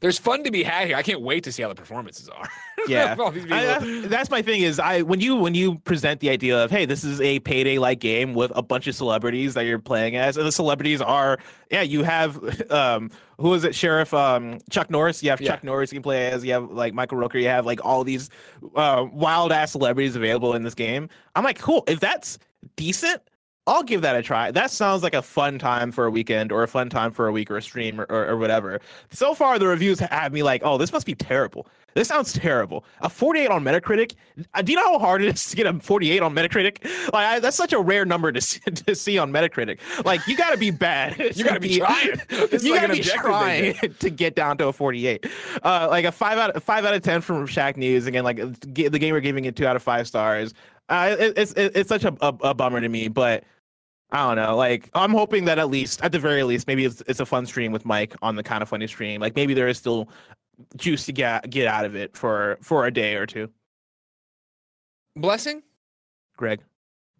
[0.00, 0.96] There's fun to be had here.
[0.96, 2.48] I can't wait to see how the performances are.
[2.86, 4.62] Yeah, I- that's, my thing.
[4.62, 7.76] Is I when you when you present the idea of hey, this is a payday
[7.78, 11.38] like game with a bunch of celebrities that you're playing as, and the celebrities are
[11.72, 12.38] yeah, you have
[12.70, 15.22] um who is it, Sheriff um Chuck Norris.
[15.24, 15.50] You have Yeah.
[15.50, 16.44] Chuck Norris you can play as.
[16.44, 17.42] You have like Michael Rooker.
[17.42, 18.30] You have like all these
[18.76, 21.08] uh, wild ass celebrities available in this game.
[21.34, 21.82] I'm like, cool.
[21.88, 22.38] If that's
[22.76, 23.20] decent.
[23.68, 24.50] I'll give that a try.
[24.50, 27.32] That sounds like a fun time for a weekend or a fun time for a
[27.32, 28.80] week or a stream or, or, or whatever.
[29.10, 31.66] So far, the reviews have me like, oh, this must be terrible.
[31.92, 32.86] This sounds terrible.
[33.02, 34.14] A 48 on Metacritic.
[34.54, 36.82] Uh, Do you know how hard it is to get a 48 on Metacritic?
[37.12, 39.80] Like I, that's such a rare number to see, to see on Metacritic.
[40.02, 41.16] Like you got to be bad.
[41.38, 42.20] You gotta be trying.
[42.30, 45.26] You like got to be trying to get down to a 48.
[45.62, 48.06] Uh, like a five out five out of ten from Shacknews.
[48.06, 50.54] Again, like the game we're giving it two out of five stars.
[50.88, 53.44] Uh, it, it's it, it's such a, a, a bummer to me, but
[54.10, 54.56] I don't know.
[54.56, 57.46] Like I'm hoping that at least, at the very least, maybe it's it's a fun
[57.46, 59.20] stream with Mike on the kind of funny stream.
[59.20, 60.08] Like maybe there is still
[60.76, 63.48] juice to get get out of it for for a day or two.
[65.16, 65.62] Blessing?
[66.36, 66.60] Greg.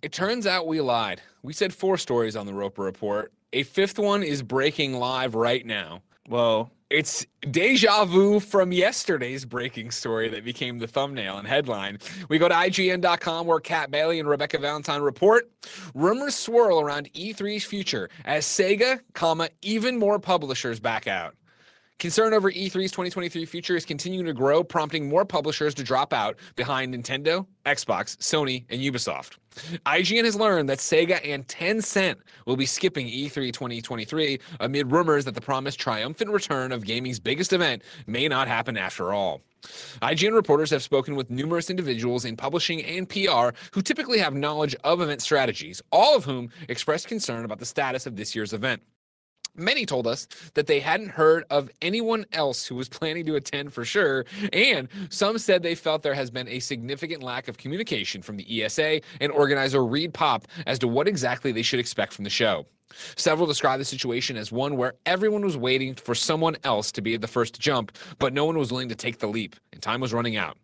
[0.03, 1.21] It turns out we lied.
[1.43, 3.33] We said four stories on the Roper Report.
[3.53, 6.03] A fifth one is breaking live right now.
[6.29, 6.71] Whoa.
[6.91, 11.99] It's deja vu from yesterday's breaking story that became the thumbnail and headline.
[12.31, 15.51] We go to IGN.com where Kat Bailey and Rebecca Valentine report
[15.95, 21.35] rumors swirl around E3's future as Sega, comma, even more publishers back out.
[21.99, 26.13] Concern over E E3's 2023 future is continuing to grow, prompting more publishers to drop
[26.13, 29.39] out behind Nintendo, Xbox, Sony, and Ubisoft.
[29.85, 32.15] IGN has learned that Sega and Tencent
[32.47, 37.19] will be skipping E E3 2023 amid rumors that the promised triumphant return of gaming's
[37.19, 39.41] biggest event may not happen after all.
[40.01, 44.77] IGN reporters have spoken with numerous individuals in publishing and PR who typically have knowledge
[44.85, 48.83] of event strategies, all of whom expressed concern about the status of this year's event.
[49.59, 53.73] Many told us that they hadn't heard of anyone else who was planning to attend
[53.73, 58.23] for sure, and some said they felt there has been a significant lack of communication
[58.23, 62.31] from the ESA and organizer ReedPop as to what exactly they should expect from the
[62.31, 62.67] show.
[63.17, 67.17] Several described the situation as one where everyone was waiting for someone else to be
[67.17, 70.01] the first to jump, but no one was willing to take the leap, and time
[70.01, 70.57] was running out.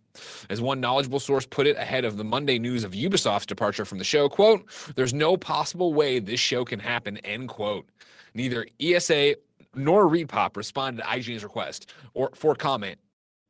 [0.48, 3.98] As one knowledgeable source put it ahead of the Monday news of Ubisoft's departure from
[3.98, 4.64] the show, quote,
[4.94, 7.86] there's no possible way this show can happen, end quote.
[8.34, 9.36] Neither ESA
[9.74, 12.98] nor ReedPop responded to IGN's request or for comment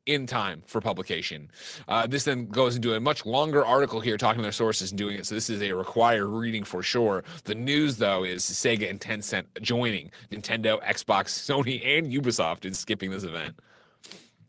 [0.05, 1.49] in time for publication.
[1.87, 4.97] Uh, this then goes into a much longer article here talking to their sources and
[4.97, 5.25] doing it.
[5.25, 7.23] So this is a required reading for sure.
[7.45, 13.09] The news though is Sega and Tencent joining Nintendo, Xbox, Sony, and Ubisoft in skipping
[13.09, 13.59] this event.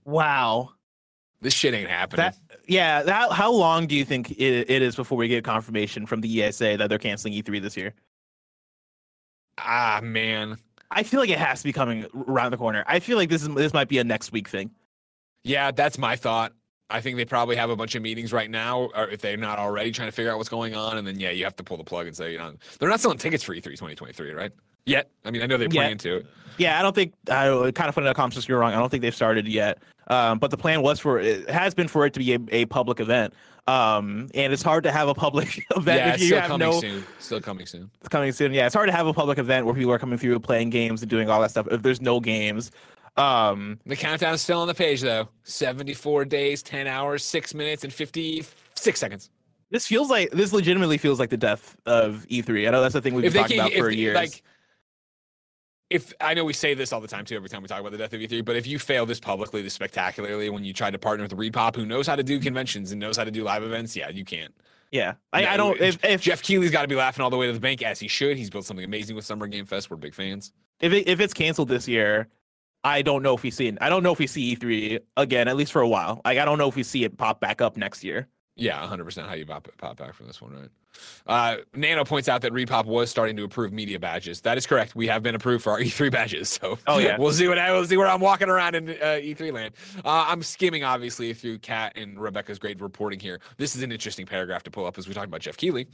[0.04, 0.70] Wow.
[1.40, 2.24] This shit ain't happening.
[2.24, 3.02] That yeah.
[3.02, 6.42] That, how long do you think it, it is before we get confirmation from the
[6.42, 7.94] ESA that they're canceling E3 this year?
[9.58, 10.56] Ah man.
[10.90, 12.84] I feel like it has to be coming around the corner.
[12.86, 14.70] I feel like this is this might be a next week thing.
[15.44, 16.52] Yeah, that's my thought.
[16.88, 19.58] I think they probably have a bunch of meetings right now, or if they're not
[19.58, 21.76] already trying to figure out what's going on, and then yeah, you have to pull
[21.76, 24.52] the plug and say, you know, they're not selling tickets for E E3 2023, right?
[24.84, 25.10] Yet.
[25.24, 25.98] I mean, I know they plan Yet.
[26.00, 26.24] to.
[26.58, 28.72] Yeah, I don't think I kind of funny.com says you're wrong.
[28.72, 29.78] I don't think they've started yet.
[30.06, 32.64] Um, but the plan was for it has been for it to be a, a
[32.66, 33.34] public event.
[33.68, 36.70] Um, and it's hard to have a public event Yeah, if you still have coming
[36.70, 37.04] no soon.
[37.18, 37.90] Still coming soon.
[38.00, 38.52] it's coming soon.
[38.52, 41.02] Yeah, it's hard to have a public event where people are coming through playing games
[41.02, 42.70] and doing all that stuff if there's no games.
[43.16, 45.28] Um, The countdown is still on the page though.
[45.44, 49.30] 74 days, 10 hours, 6 minutes, and 56 seconds.
[49.70, 52.68] this feels like this legitimately feels like the death of E3.
[52.68, 54.14] I know that's the thing we've been talking about if for years.
[54.14, 54.42] like
[55.90, 57.92] if I know we say this all the time too, every time we talk about
[57.92, 60.90] the death of E3, but if you fail this publicly, this spectacularly, when you try
[60.90, 63.44] to partner with ReedPop, who knows how to do conventions and knows how to do
[63.44, 64.54] live events, yeah, you can't.
[64.90, 65.80] Yeah, I, I don't.
[65.80, 67.98] If if Jeff Keighley's got to be laughing all the way to the bank as
[67.98, 68.36] he should.
[68.36, 69.90] He's built something amazing with Summer Game Fest.
[69.90, 70.52] We're big fans.
[70.80, 72.28] if it, if it's canceled this year,
[72.84, 73.78] I don't know if we see it.
[73.80, 76.20] I don't know if we see E3 again, at least for a while.
[76.24, 78.28] Like I don't know if we see it pop back up next year.
[78.56, 80.70] Yeah, 100% how you pop, pop back from this one, right?
[81.26, 84.40] Uh, Nano points out that ReedPop was starting to approve media badges.
[84.42, 84.94] That is correct.
[84.94, 86.48] We have been approved for our E3 badges.
[86.50, 87.16] So Oh, yeah.
[87.18, 89.74] we'll see what I will see where I'm walking around in uh, E3 land.
[90.04, 93.40] Uh, I'm skimming obviously through Kat and Rebecca's great reporting here.
[93.56, 95.88] This is an interesting paragraph to pull up as we talk about Jeff Keighley.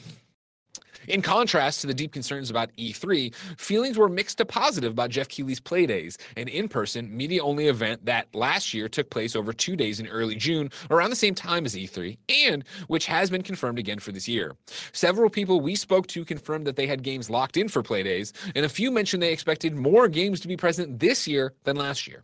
[1.08, 5.28] In contrast to the deep concerns about E3, feelings were mixed to positive about Jeff
[5.28, 9.52] Keighley's Play Days, an in person, media only event that last year took place over
[9.52, 13.42] two days in early June, around the same time as E3, and which has been
[13.42, 14.54] confirmed again for this year.
[14.92, 18.32] Several people we spoke to confirmed that they had games locked in for Play Days,
[18.54, 22.06] and a few mentioned they expected more games to be present this year than last
[22.06, 22.22] year.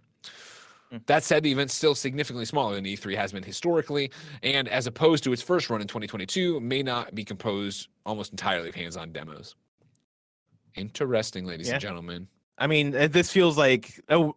[1.07, 4.11] That said, the event's still significantly smaller than E3 has been historically,
[4.43, 8.71] and as opposed to its first run in 2022, may not be composed almost entirely
[8.71, 9.55] of hands-on demos.
[10.77, 11.75] Interesting, ladies Yeah.
[11.75, 12.29] and gentlemen.
[12.59, 14.31] I mean, uh, this feels like uh,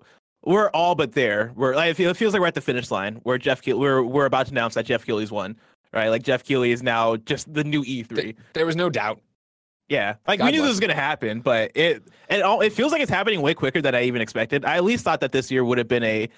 [0.44, 1.52] we're all but there.
[1.56, 4.26] We're like it feels like we're at the finish line where Jeff Keighley, we're we're
[4.26, 5.56] about to announce that Jeff Keighley's won.
[5.94, 8.16] Right, like Jeff Keighley is now just the new E3.
[8.16, 9.20] Th- there was no doubt.
[9.92, 12.94] Yeah, like God we knew this was gonna happen, but it it all it feels
[12.94, 14.64] like it's happening way quicker than I even expected.
[14.64, 16.30] I at least thought that this year would have been a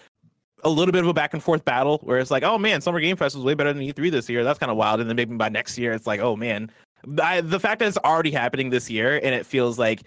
[0.63, 2.99] a little bit of a back and forth battle where it's like, oh man, Summer
[2.99, 4.43] Game Fest was way better than E3 this year.
[4.43, 5.01] That's kind of wild.
[5.01, 6.71] And then maybe by next year, it's like, oh man,
[7.21, 10.01] I, the fact that it's already happening this year and it feels like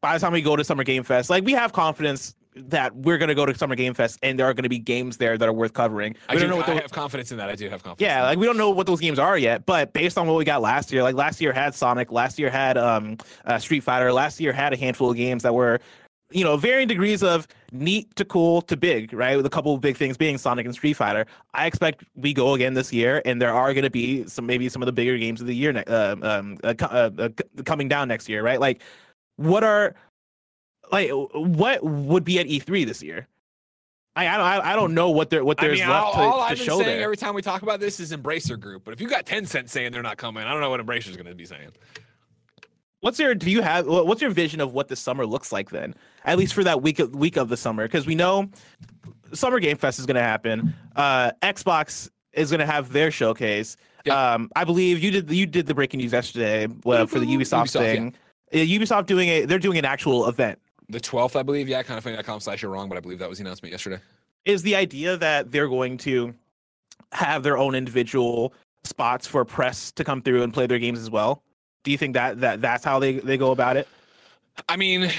[0.00, 3.18] by the time we go to Summer Game Fest, like we have confidence that we're
[3.18, 5.52] gonna go to Summer Game Fest and there are gonna be games there that are
[5.52, 6.14] worth covering.
[6.28, 7.48] I, We do, don't know what I have confidence in that.
[7.48, 8.00] I do have confidence.
[8.00, 10.44] yeah, like we don't know what those games are yet, but based on what we
[10.44, 14.12] got last year, like last year had Sonic, last year had um uh, Street Fighter,
[14.12, 15.80] last year had a handful of games that were,
[16.30, 19.36] you know, varying degrees of neat to cool to big, right?
[19.36, 21.26] With a couple of big things being Sonic and Street Fighter.
[21.54, 24.68] I expect we go again this year, and there are going to be some maybe
[24.68, 27.28] some of the bigger games of the year, uh, um, uh, uh, uh,
[27.64, 28.60] coming down next year, right?
[28.60, 28.82] Like,
[29.36, 29.94] what are
[30.92, 33.26] like what would be at E3 this year?
[34.14, 36.12] I I don't I, I don't know what there what I there's mean, left all,
[36.12, 37.02] to, all to I've been show saying there.
[37.02, 38.84] every time we talk about this is Embracer Group.
[38.84, 41.26] But if you got Tencent saying they're not coming, I don't know what Embracer's going
[41.26, 41.70] to be saying.
[43.00, 45.94] What's your do you have what's your vision of what the summer looks like then?
[46.24, 48.48] At least for that week of week of the summer, because we know
[49.32, 50.72] Summer Game Fest is going to happen.
[50.94, 53.76] Uh, Xbox is going to have their showcase.
[54.04, 54.34] Yeah.
[54.34, 57.64] Um, I believe you did you did the breaking news yesterday uh, for the Ubisoft,
[57.64, 57.92] Ubisoft, yeah.
[57.92, 58.14] thing.
[58.52, 60.60] Uh, Ubisoft doing a they're doing an actual event.
[60.88, 61.68] The 12th, I believe.
[61.68, 63.98] Yeah, kind of funny.com slash you're wrong, but I believe that was the announcement yesterday.
[64.44, 66.34] Is the idea that they're going to
[67.12, 68.52] have their own individual
[68.84, 71.42] spots for press to come through and play their games as well?
[71.84, 73.88] Do you think that that that's how they, they go about it?
[74.68, 75.10] I mean,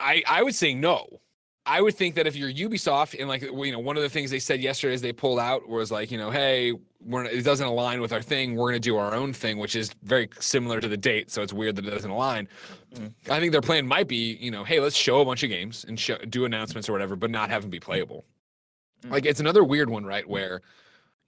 [0.00, 1.20] I I would say no.
[1.64, 4.30] I would think that if you're Ubisoft and like you know one of the things
[4.30, 6.72] they said yesterday as they pulled out was like you know hey
[7.04, 9.76] we're it doesn't align with our thing we're going to do our own thing which
[9.76, 12.48] is very similar to the date so it's weird that it doesn't align.
[12.94, 13.32] Mm-hmm.
[13.32, 15.84] I think their plan might be you know hey let's show a bunch of games
[15.86, 18.24] and show, do announcements or whatever but not have them be playable.
[19.02, 19.12] Mm-hmm.
[19.12, 20.62] Like it's another weird one right where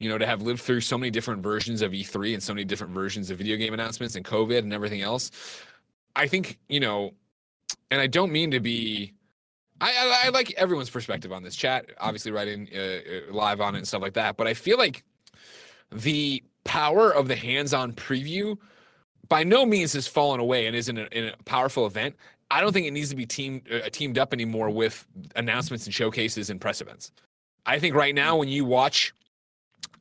[0.01, 2.65] you know to have lived through so many different versions of E3 and so many
[2.65, 5.31] different versions of video game announcements and COVID and everything else.
[6.17, 7.13] I think you know,
[7.93, 9.13] and I don't mean to be.
[9.81, 11.91] I, I, I like everyone's perspective on this chat.
[11.99, 14.37] Obviously, writing uh, uh, live on it and stuff like that.
[14.37, 15.05] But I feel like
[15.91, 18.57] the power of the hands-on preview
[19.29, 22.17] by no means has fallen away and isn't a, a powerful event.
[22.51, 25.95] I don't think it needs to be teamed uh, teamed up anymore with announcements and
[25.95, 27.11] showcases and press events.
[27.67, 29.15] I think right now when you watch,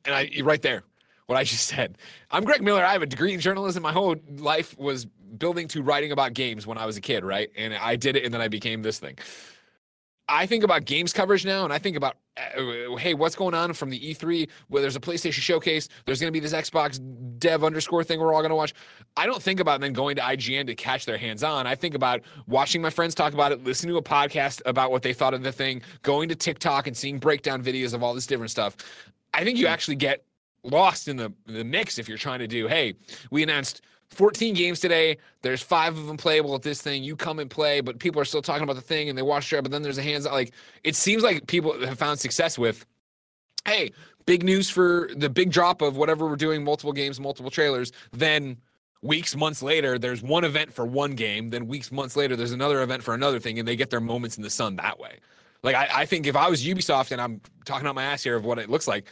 [0.04, 0.84] and I right there,
[1.26, 1.98] what I just said.
[2.30, 2.84] I'm Greg Miller.
[2.84, 3.82] I have a degree in journalism.
[3.82, 5.06] My whole life was
[5.38, 7.50] building to writing about games when I was a kid, right?
[7.56, 9.18] And I did it, and then I became this thing.
[10.28, 13.74] I think about games coverage now, and I think about, uh, hey, what's going on
[13.74, 14.48] from the E3?
[14.68, 16.98] Where there's a PlayStation showcase, there's going to be this Xbox
[17.38, 18.72] Dev underscore thing we're all going to watch.
[19.16, 21.66] I don't think about then going to IGN to catch their hands on.
[21.66, 25.02] I think about watching my friends talk about it, listening to a podcast about what
[25.02, 28.26] they thought of the thing, going to TikTok and seeing breakdown videos of all this
[28.26, 28.76] different stuff.
[29.34, 30.24] I think you actually get
[30.62, 32.66] lost in the the mix if you're trying to do.
[32.66, 32.94] Hey,
[33.30, 33.82] we announced
[34.14, 35.18] 14 games today.
[35.42, 37.04] There's five of them playable at this thing.
[37.04, 39.52] You come and play, but people are still talking about the thing and they watch
[39.52, 39.62] it.
[39.62, 40.52] But then there's a hands like
[40.82, 42.86] it seems like people have found success with.
[43.66, 43.92] Hey,
[44.26, 47.92] big news for the big drop of whatever we're doing, multiple games, multiple trailers.
[48.12, 48.58] Then
[49.02, 51.50] weeks, months later, there's one event for one game.
[51.50, 54.36] Then weeks, months later, there's another event for another thing, and they get their moments
[54.36, 55.18] in the sun that way.
[55.62, 58.36] Like I, I think if I was Ubisoft and I'm talking out my ass here
[58.36, 59.06] of what it looks like,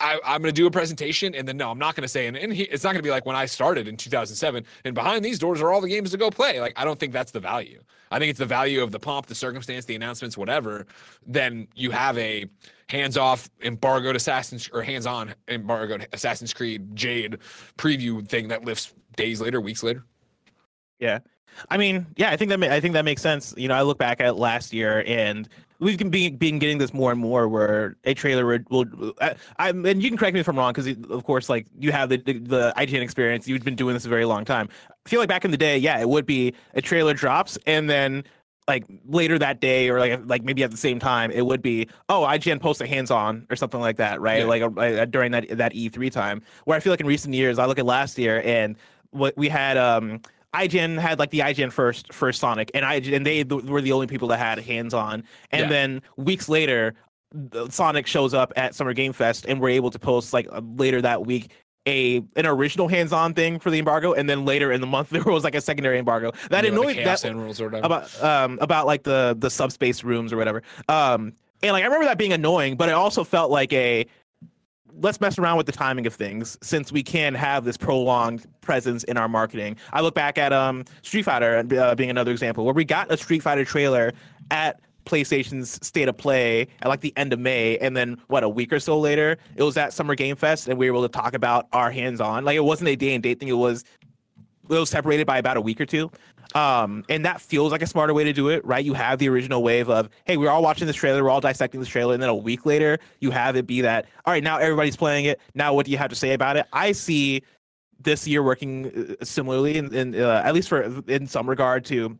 [0.00, 2.26] I, I'm going to do a presentation, and then no, I'm not going to say,
[2.26, 4.64] and, and he, it's not going to be like when I started in 2007.
[4.84, 6.60] And behind these doors are all the games to go play.
[6.60, 7.82] Like I don't think that's the value.
[8.10, 10.86] I think it's the value of the pomp, the circumstance, the announcements, whatever.
[11.26, 12.46] Then you have a
[12.88, 17.38] hands-off embargoed Assassin's or hands-on embargoed Assassin's Creed Jade
[17.76, 20.04] preview thing that lifts days later, weeks later.
[21.00, 21.18] Yeah.
[21.70, 23.52] I mean, yeah, I think that ma- I think that makes sense.
[23.56, 25.48] You know, I look back at last year, and
[25.80, 29.70] we've been been getting this more and more, where a trailer would, will, I, I,
[29.70, 32.18] and you can correct me if I'm wrong, because of course, like you have the,
[32.18, 34.68] the the IGN experience, you've been doing this a very long time.
[34.90, 37.88] I feel like back in the day, yeah, it would be a trailer drops, and
[37.88, 38.24] then
[38.66, 41.88] like later that day, or like like maybe at the same time, it would be
[42.08, 44.40] oh, IGN posts a hands on or something like that, right?
[44.40, 44.44] Yeah.
[44.44, 47.66] Like uh, during that that E3 time, where I feel like in recent years, I
[47.66, 48.76] look at last year and
[49.10, 50.20] what we had um
[50.54, 53.92] IGN had like the IGN first first Sonic, and IGN and they th- were the
[53.92, 55.24] only people that had hands on.
[55.50, 55.68] And Yeah.
[55.68, 56.94] then weeks later,
[57.32, 60.60] the- Sonic shows up at Summer Game Fest, and we're able to post like uh,
[60.76, 61.50] later that week
[61.86, 65.10] a an original hands on thing for the embargo, and then later in the month
[65.10, 66.32] there was like a secondary embargo.
[66.50, 67.76] That You annoyed that or whatever.
[67.78, 70.62] about um about like the the subspace rooms or whatever.
[70.88, 74.06] Um, and like I remember that being annoying, but it also felt like a
[75.00, 79.04] let's mess around with the timing of things since we can have this prolonged presence
[79.04, 79.76] in our marketing.
[79.92, 83.16] I look back at um Street Fighter uh, being another example where we got a
[83.16, 84.12] Street Fighter trailer
[84.50, 88.48] at PlayStation's State of Play at like the end of May, and then what a
[88.48, 91.12] week or so later, it was at Summer Game Fest, and we were able to
[91.12, 92.44] talk about our hands-on.
[92.44, 93.84] Like it wasn't a day and date thing; it was
[94.68, 96.10] it was separated by about a week or two.
[96.54, 98.84] Um, and that feels like a smarter way to do it, right?
[98.84, 101.78] You have the original wave of, hey, we're all watching this trailer, we're all dissecting
[101.78, 104.56] this trailer, and then a week later, you have it be that, all right, now
[104.56, 105.40] everybody's playing it.
[105.54, 106.66] Now, what do you have to say about it?
[106.72, 107.42] I see
[108.00, 112.18] this year working uh, similarly, in, in uh, at least for in some regard to,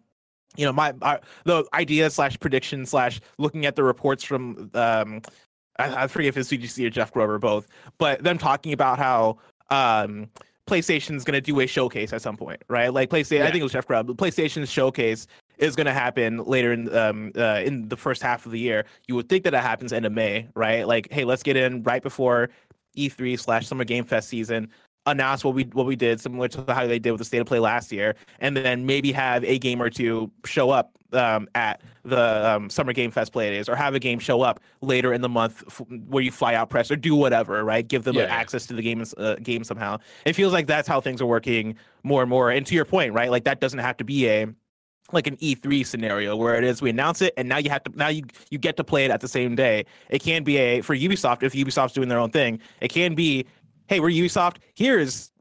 [0.56, 5.22] you know, my, my the idea slash prediction slash looking at the reports from, um,
[5.78, 7.66] I, I forget if it's VGC or Jeff Grover both,
[7.96, 9.38] but them talking about how,
[9.70, 10.28] um,
[10.68, 12.92] PlayStation's going to do a showcase at some point, right?
[12.92, 14.08] Like PlayStation, I think it was Jeff Grubb.
[14.16, 15.26] PlayStation's showcase
[15.58, 18.84] is going to happen later in um uh, in the first half of the year.
[19.06, 20.86] You would think that it happens end of May, right?
[20.86, 22.50] Like, hey, let's get in right before
[22.96, 24.70] E3 slash Summer Game Fest season.
[25.10, 27.46] Announce what we what we did, similar to how they did with the state of
[27.46, 31.80] play last year, and then maybe have a game or two show up um, at
[32.04, 35.20] the um, Summer Game Fest play days, or have a game show up later in
[35.20, 37.86] the month f- where you fly out press or do whatever, right?
[37.88, 38.34] Give them Yeah, uh, yeah.
[38.34, 39.98] access to the game uh, game somehow.
[40.26, 42.50] It feels like that's how things are working more and more.
[42.50, 43.30] And to your point, right?
[43.30, 44.46] Like that doesn't have to be a
[45.10, 47.90] like an E3 scenario where it is we announce it and now you have to
[47.96, 49.86] now you you get to play it at the same day.
[50.10, 52.60] It can be a for Ubisoft if Ubisoft's doing their own thing.
[52.82, 53.46] It can be,
[53.88, 54.56] hey, we're Ubisoft.
[54.74, 55.32] Here's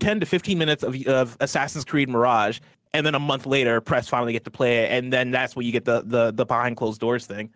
[0.00, 2.60] 10 to 15 minutes of of Assassin's Creed Mirage
[2.92, 5.66] and then a month later press finally get to play it and then that's when
[5.66, 7.52] you get the the the behind closed doors thing.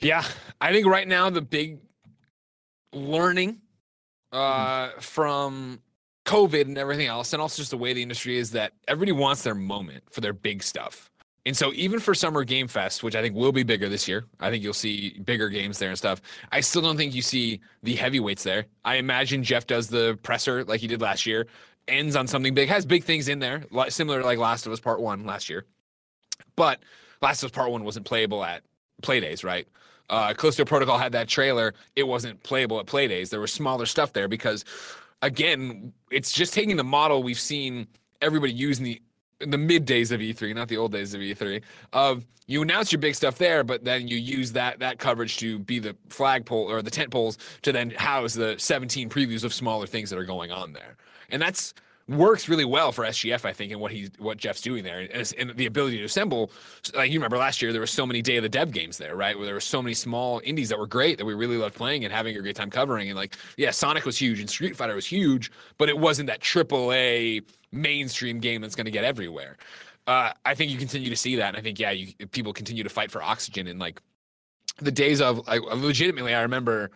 [0.00, 0.24] Yeah,
[0.60, 1.78] I think right now the big
[2.92, 3.60] learning
[4.32, 5.80] uh, from
[6.24, 9.42] COVID and everything else, and also just the way the industry is that everybody wants
[9.42, 11.10] their moment for their big stuff.
[11.46, 14.24] And so, even for Summer Game Fest, which I think will be bigger this year,
[14.40, 16.22] I think you'll see bigger games there and stuff.
[16.52, 18.64] I still don't think you see the heavyweights there.
[18.84, 21.46] I imagine Jeff does the presser like he did last year,
[21.86, 24.80] ends on something big, has big things in there, similar to like Last of Us
[24.80, 25.66] Part One last year.
[26.56, 26.80] But
[27.20, 28.62] Last of Us Part One wasn't playable at
[29.02, 29.68] play days, right?
[30.10, 31.74] Uh, Callisto Protocol had that trailer.
[31.96, 33.30] It wasn't playable at play days.
[33.30, 34.64] There was smaller stuff there because,
[35.22, 37.86] again, it's just taking the model we've seen
[38.20, 39.02] everybody use in the
[39.40, 41.62] the mid days of E3, not the old days of E3.
[41.92, 45.38] Of um, you announce your big stuff there, but then you use that that coverage
[45.38, 49.54] to be the flagpole or the tent poles to then house the 17 previews of
[49.54, 50.96] smaller things that are going on there,
[51.30, 51.74] and that's
[52.08, 55.32] works really well for SGF, I think, and what he's what Jeff's doing there, and,
[55.38, 56.50] and the ability to assemble.
[56.94, 59.16] Like you remember last year, there were so many Day of the Dev games there,
[59.16, 59.36] right?
[59.36, 62.04] Where there were so many small indies that were great that we really loved playing
[62.04, 63.08] and having a great time covering.
[63.08, 66.40] And like, yeah, Sonic was huge and Street Fighter was huge, but it wasn't that
[66.40, 67.40] triple A
[67.72, 69.56] mainstream game that's going to get everywhere.
[70.06, 72.82] Uh, I think you continue to see that, and I think yeah, you, people continue
[72.82, 74.00] to fight for oxygen and like
[74.78, 76.90] the days of like legitimately, I remember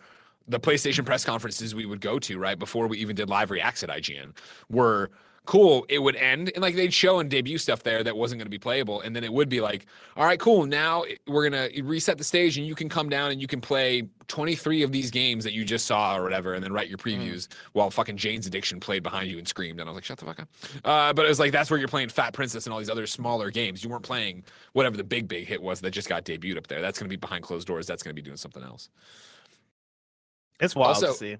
[0.48, 3.82] the PlayStation press conferences we would go to right before we even did live reacts
[3.82, 4.36] at IGN
[4.68, 5.10] were
[5.48, 5.86] cool.
[5.88, 8.50] It would end and like they'd show and debut stuff there that wasn't going to
[8.50, 10.66] be playable, and then it would be like, all right, cool.
[10.66, 14.02] Now we're gonna reset the stage, and you can come down and you can play
[14.28, 17.48] 23 of these games that you just saw or whatever, and then write your previews
[17.72, 20.26] while fucking Jane's Addiction played behind you and screamed, and I was like, shut the
[20.26, 20.48] fuck up.
[20.84, 23.06] Uh, but it was like that's where you're playing Fat Princess and all these other
[23.06, 23.82] smaller games.
[23.82, 24.44] You weren't playing
[24.74, 26.82] whatever the big big hit was that just got debuted up there.
[26.82, 27.86] That's gonna be behind closed doors.
[27.86, 28.90] That's gonna be doing something else.
[30.60, 31.36] It's wild Also, to see.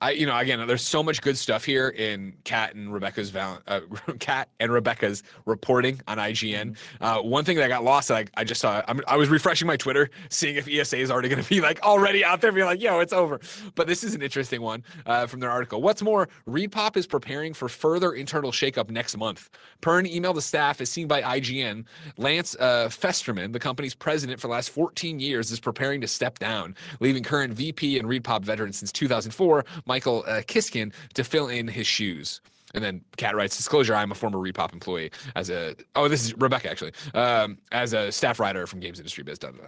[0.00, 3.60] I, you know, again, there's so much good stuff here in Kat and Rebecca's val-
[3.66, 3.80] uh,
[4.18, 6.76] Kat and Rebecca's reporting on IGN.
[7.00, 9.66] Uh, one thing that I got lost, I, I just saw, I'm, I was refreshing
[9.66, 12.66] my Twitter, seeing if ESA is already going to be like already out there, being
[12.66, 13.40] like, yo, it's over.
[13.76, 15.80] But this is an interesting one uh, from their article.
[15.80, 19.48] What's more, ReedPop is preparing for further internal shakeup next month.
[19.80, 21.84] Per an email to staff, as seen by IGN,
[22.16, 26.38] Lance uh, Fensterman, the company's president for the last 14 years, is preparing to step
[26.40, 31.68] down, leaving current VP and ReedPop veteran since 2004, Michael uh, Kiskin, to fill in
[31.68, 32.40] his shoes.
[32.74, 36.36] And then Kat writes, disclosure, I'm a former ReedPop employee as a, oh, this is
[36.36, 39.38] Rebecca actually, um, as a staff writer from Games Industry Biz.
[39.38, 39.64] Da, da, da.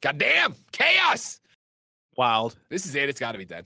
[0.00, 1.40] God damn, chaos.
[2.16, 2.56] Wild.
[2.68, 3.08] This is it.
[3.08, 3.64] It's got to be dead.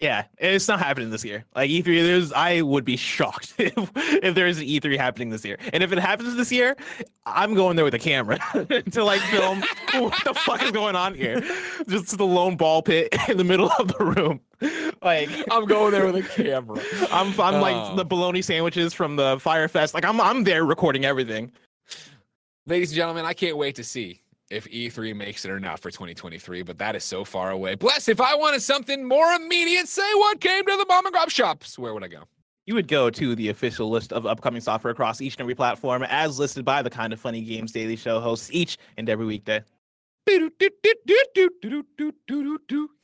[0.00, 1.44] Yeah, it's not happening this year.
[1.54, 5.44] Like E3, there's I would be shocked if if there is an E3 happening this
[5.44, 5.56] year.
[5.72, 6.76] And if it happens this year,
[7.24, 8.38] I'm going there with a camera
[8.90, 9.62] to like film
[9.94, 11.40] what the fuck is going on here.
[11.88, 14.40] Just the lone ball pit in the middle of the room.
[15.00, 16.80] Like I'm going there with a camera.
[17.10, 17.60] I'm I'm Oh.
[17.60, 19.94] like the bologna sandwiches from the Fyre Fest.
[19.94, 21.52] Like I'm I'm there recording everything.
[22.66, 24.20] Ladies and gentlemen, I can't wait to see
[24.54, 27.74] if E3 makes it or not for 2023, but that is so far away.
[27.74, 31.28] Bless, if I wanted something more immediate, say what came to the mom and grab
[31.28, 32.22] shops, where would I go?
[32.66, 36.04] You would go to the official list of upcoming software across each and every platform
[36.04, 39.62] as listed by the Kind of Funny Games Daily Show hosts each and every weekday.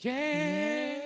[0.00, 0.99] Yeah.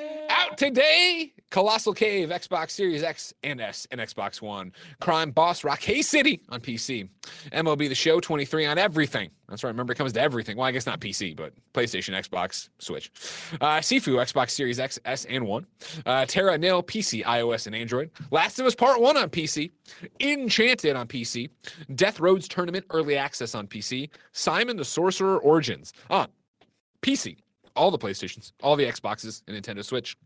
[0.57, 4.72] Today, Colossal Cave, Xbox Series X and S, and Xbox One.
[5.00, 7.09] Crime Boss Rockay City on PC.
[7.52, 9.30] MLB The Show 23 on everything.
[9.48, 9.70] That's right.
[9.70, 10.57] Remember, it comes to everything.
[10.57, 13.11] Well, I guess not PC, but PlayStation, Xbox, Switch.
[13.61, 15.66] Uh, Sifu, Xbox Series X, S, and One.
[16.07, 18.11] Uh, Terra Nil, PC, iOS, and Android.
[18.30, 19.70] Last of Us Part 1 on PC.
[20.20, 21.50] Enchanted on PC.
[21.94, 24.11] Death Roads Tournament, Early Access on PC.
[24.32, 26.28] Simon the Sorcerer Origins on
[27.02, 27.36] PC.
[27.76, 30.16] All the PlayStations, all the Xboxes, and Nintendo Switch.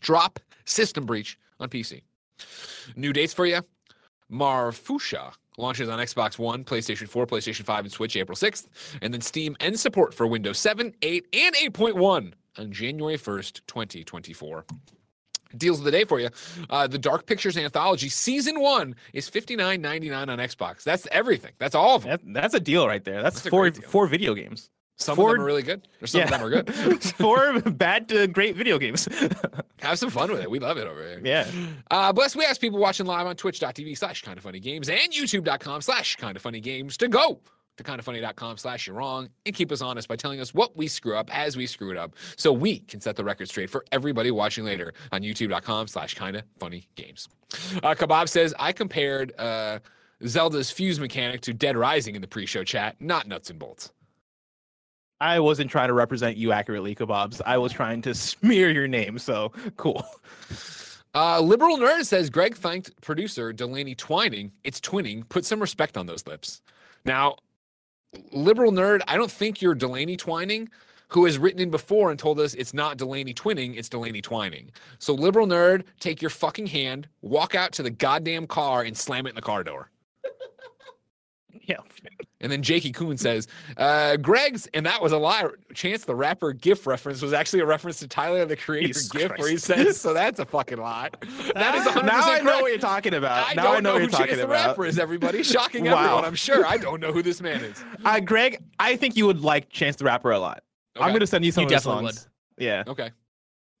[0.00, 2.02] Drop System Breach on PC.
[2.96, 3.60] New dates for you.
[4.30, 8.66] Marfusha launches on Xbox One, PlayStation 4, PlayStation 5, and Switch April 6th.
[9.02, 14.64] And then Steam ends support for Windows 7, 8, and 8.1 on January 1st, 2024.
[15.56, 16.30] Deals of the day for you.
[16.68, 20.82] Uh, the Dark Pictures Anthology Season 1 is $59.99 on Xbox.
[20.82, 21.52] That's everything.
[21.58, 22.18] That's all of them.
[22.24, 23.22] That, that's a deal right there.
[23.22, 24.70] That's, That's four four video games.
[24.96, 26.72] Some of them are really good, or some of them are good.
[27.18, 29.08] four bad to great video games.
[29.80, 30.50] Have some fun with it.
[30.50, 31.20] We love it over here.
[31.22, 31.46] yeah.
[31.90, 35.12] Uh, bless, we ask people watching live on twitch.tv slash kind of funny games and
[35.12, 37.40] youtube.com slash kind of funny games to go
[37.76, 41.16] to kindoffunny.com slash you're wrong and keep us honest by telling us what we screw
[41.16, 44.30] up as we screw it up so we can set the record straight for everybody
[44.30, 47.28] watching later on youtube.com slash kind of funny games.
[47.82, 49.80] Uh, Kebab says, I compared uh,
[50.26, 53.90] Zelda's fuse mechanic to Dead Rising in the pre-show chat, not nuts and bolts.
[55.20, 57.40] I wasn't trying to represent you accurately, kebabs.
[57.46, 59.18] I was trying to smear your name.
[59.18, 60.04] So cool.
[61.14, 64.50] Uh, Liberal Nerd says Greg thanked producer Delaney Twining.
[64.64, 65.28] It's twinning.
[65.28, 66.60] Put some respect on those lips.
[67.04, 67.36] Now,
[68.32, 70.68] Liberal Nerd, I don't think you're Delaney Twining,
[71.08, 74.70] who has written in before and told us it's not Delaney Twinning, it's Delaney Twining.
[74.98, 79.26] So, Liberal Nerd, take your fucking hand, walk out to the goddamn car, and slam
[79.26, 79.90] it in the car door.
[81.66, 81.76] Yeah.
[82.40, 83.46] And then Jakey Coon says,
[83.78, 85.46] uh, Greg's, and that was a lie.
[85.72, 89.32] Chance the rapper GIF reference was actually a reference to Tyler the Creator Jesus GIF,
[89.38, 91.08] where he says, so that's a fucking lie.
[91.54, 92.62] That is 100% now I know correct.
[92.62, 93.48] what you're talking about.
[93.50, 94.66] I now don't I know, know, who you're talking Chance the about.
[94.68, 95.42] Rapper is, everybody.
[95.42, 96.02] Shocking Wow.
[96.02, 96.66] everyone, I'm sure.
[96.66, 97.82] I don't know who this man is.
[98.04, 100.62] Uh, Greg, I think you would like Chance the Rapper a lot.
[100.96, 102.28] I'm gonna send you some You of his definitely songs.
[102.58, 102.84] Yeah.
[102.86, 103.10] Okay.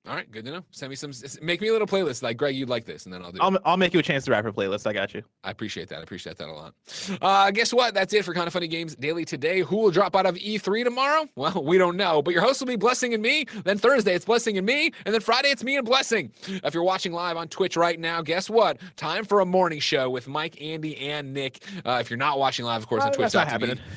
[0.06, 0.64] All right, good to know.
[0.70, 3.22] Send me some, make me a little playlist like Greg, you'd like this, and then
[3.22, 3.42] I'll do it.
[3.42, 4.86] I'll, I'll make you a Chance the Rapper playlist.
[4.86, 5.22] I got you.
[5.42, 6.00] I appreciate that.
[6.00, 6.74] I appreciate that a lot.
[7.22, 7.94] Uh, guess what?
[7.94, 9.60] That's it for Kind of Funny Games Daily today.
[9.60, 11.26] Who will drop out of E3 tomorrow?
[11.36, 13.46] Well, we don't know, but your host will be Blessing and me.
[13.64, 14.92] Then Thursday, it's Blessing and me.
[15.06, 16.32] And then Friday, it's me and Blessing.
[16.48, 18.76] If you're watching live on Twitch right now, guess what?
[18.96, 21.64] Time for a morning show with Mike, Andy, and Nick.
[21.82, 23.32] Uh, if you're not watching live, of course, on Uh, Twitch.
[23.32, 23.78] that's not happening.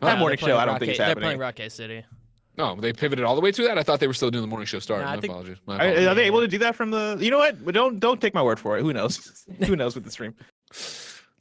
[0.00, 1.26] That morning show, I don't Rock think it's They're happening.
[1.26, 2.04] playing Rock City.
[2.58, 3.78] Oh, they pivoted all the way to that?
[3.78, 5.00] I thought they were still doing the morning show start.
[5.00, 5.56] No, I My think- apologies.
[5.66, 6.06] My Are, apologies.
[6.08, 7.16] are they able to do that from the?
[7.18, 7.72] You know what?
[7.72, 8.82] Don't don't take my word for it.
[8.82, 9.44] Who knows?
[9.66, 10.34] Who knows with the stream?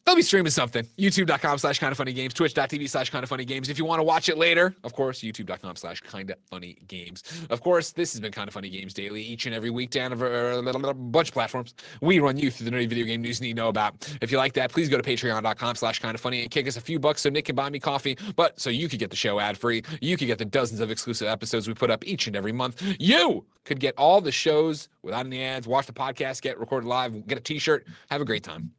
[0.05, 0.85] They'll be streaming something.
[0.97, 3.69] YouTube.com slash kind of funny games, twitch.tv slash kind of funny games.
[3.69, 7.23] If you want to watch it later, of course, youtube.com slash kind of funny games.
[7.49, 10.11] Of course, this has been kind of funny games daily each and every week down
[10.11, 11.75] a bunch of platforms.
[12.01, 14.07] We run you through the nerdy video game news you need to know about.
[14.21, 16.77] If you like that, please go to patreon.com slash kind of funny and kick us
[16.77, 18.17] a few bucks so Nick can buy me coffee.
[18.35, 20.89] But so you could get the show ad free, you could get the dozens of
[20.89, 22.81] exclusive episodes we put up each and every month.
[22.99, 27.27] You could get all the shows without any ads, watch the podcast, get recorded live,
[27.27, 28.71] get a t shirt, have a great time.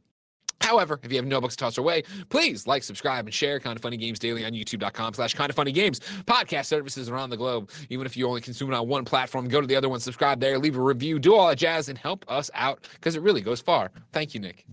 [0.62, 3.60] However, if you have no books to toss our way, please like, subscribe, and share
[3.60, 6.01] Kind of Funny Games Daily on youtube.com slash Kind of Funny Games.
[6.26, 7.70] Podcast services around the globe.
[7.90, 10.40] Even if you only consume it on one platform, go to the other one, subscribe
[10.40, 13.40] there, leave a review, do all that jazz, and help us out because it really
[13.40, 13.90] goes far.
[14.12, 14.64] Thank you, Nick.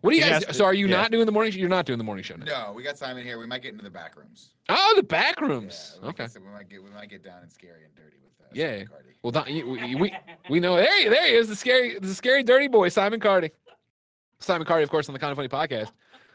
[0.00, 0.42] What do you guys?
[0.48, 0.96] Yes, So, are you yeah.
[0.96, 1.52] not doing the morning?
[1.52, 1.60] Show?
[1.60, 2.34] You're not doing the morning show.
[2.34, 2.48] Nick?
[2.48, 3.38] No, we got Simon here.
[3.38, 4.50] We might get into the back rooms.
[4.68, 5.98] Oh, the back rooms.
[6.02, 6.24] we okay.
[6.24, 8.48] can- so we might get we might get down and scary and dirty with uh,
[8.50, 8.56] that.
[8.56, 8.84] Yeah.
[9.22, 10.12] Well, that, you- we, we
[10.50, 13.52] we know there he, there he is, the scary the scary dirty boy, Simon Cardy.
[14.42, 15.90] Simon Cardy, of course, on the Kind of Funny podcast.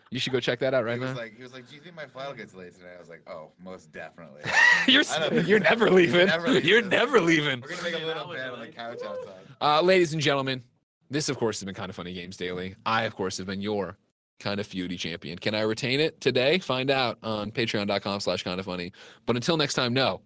[0.09, 1.17] You should go check that out right he was now.
[1.17, 3.23] like, he was like, "Do you think my flight gets late today?" I was like,
[3.29, 4.41] "Oh, most definitely."
[4.87, 6.27] you're I don't think you're never leaving.
[6.27, 6.69] never leaving.
[6.69, 7.59] You're never leaving.
[7.61, 9.33] We're gonna make a little bed on the couch outside.
[9.59, 10.63] Uh, ladies and gentlemen,
[11.09, 12.75] this of course has been Kind of Funny Games Daily.
[12.85, 13.97] I of course have been your
[14.39, 15.37] kind of feudy champion.
[15.39, 16.59] Can I retain it today?
[16.59, 18.93] Find out on patreon.com slash kind of funny.
[19.25, 20.21] But until next time, no.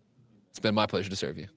[0.50, 1.48] It's been my pleasure to serve you.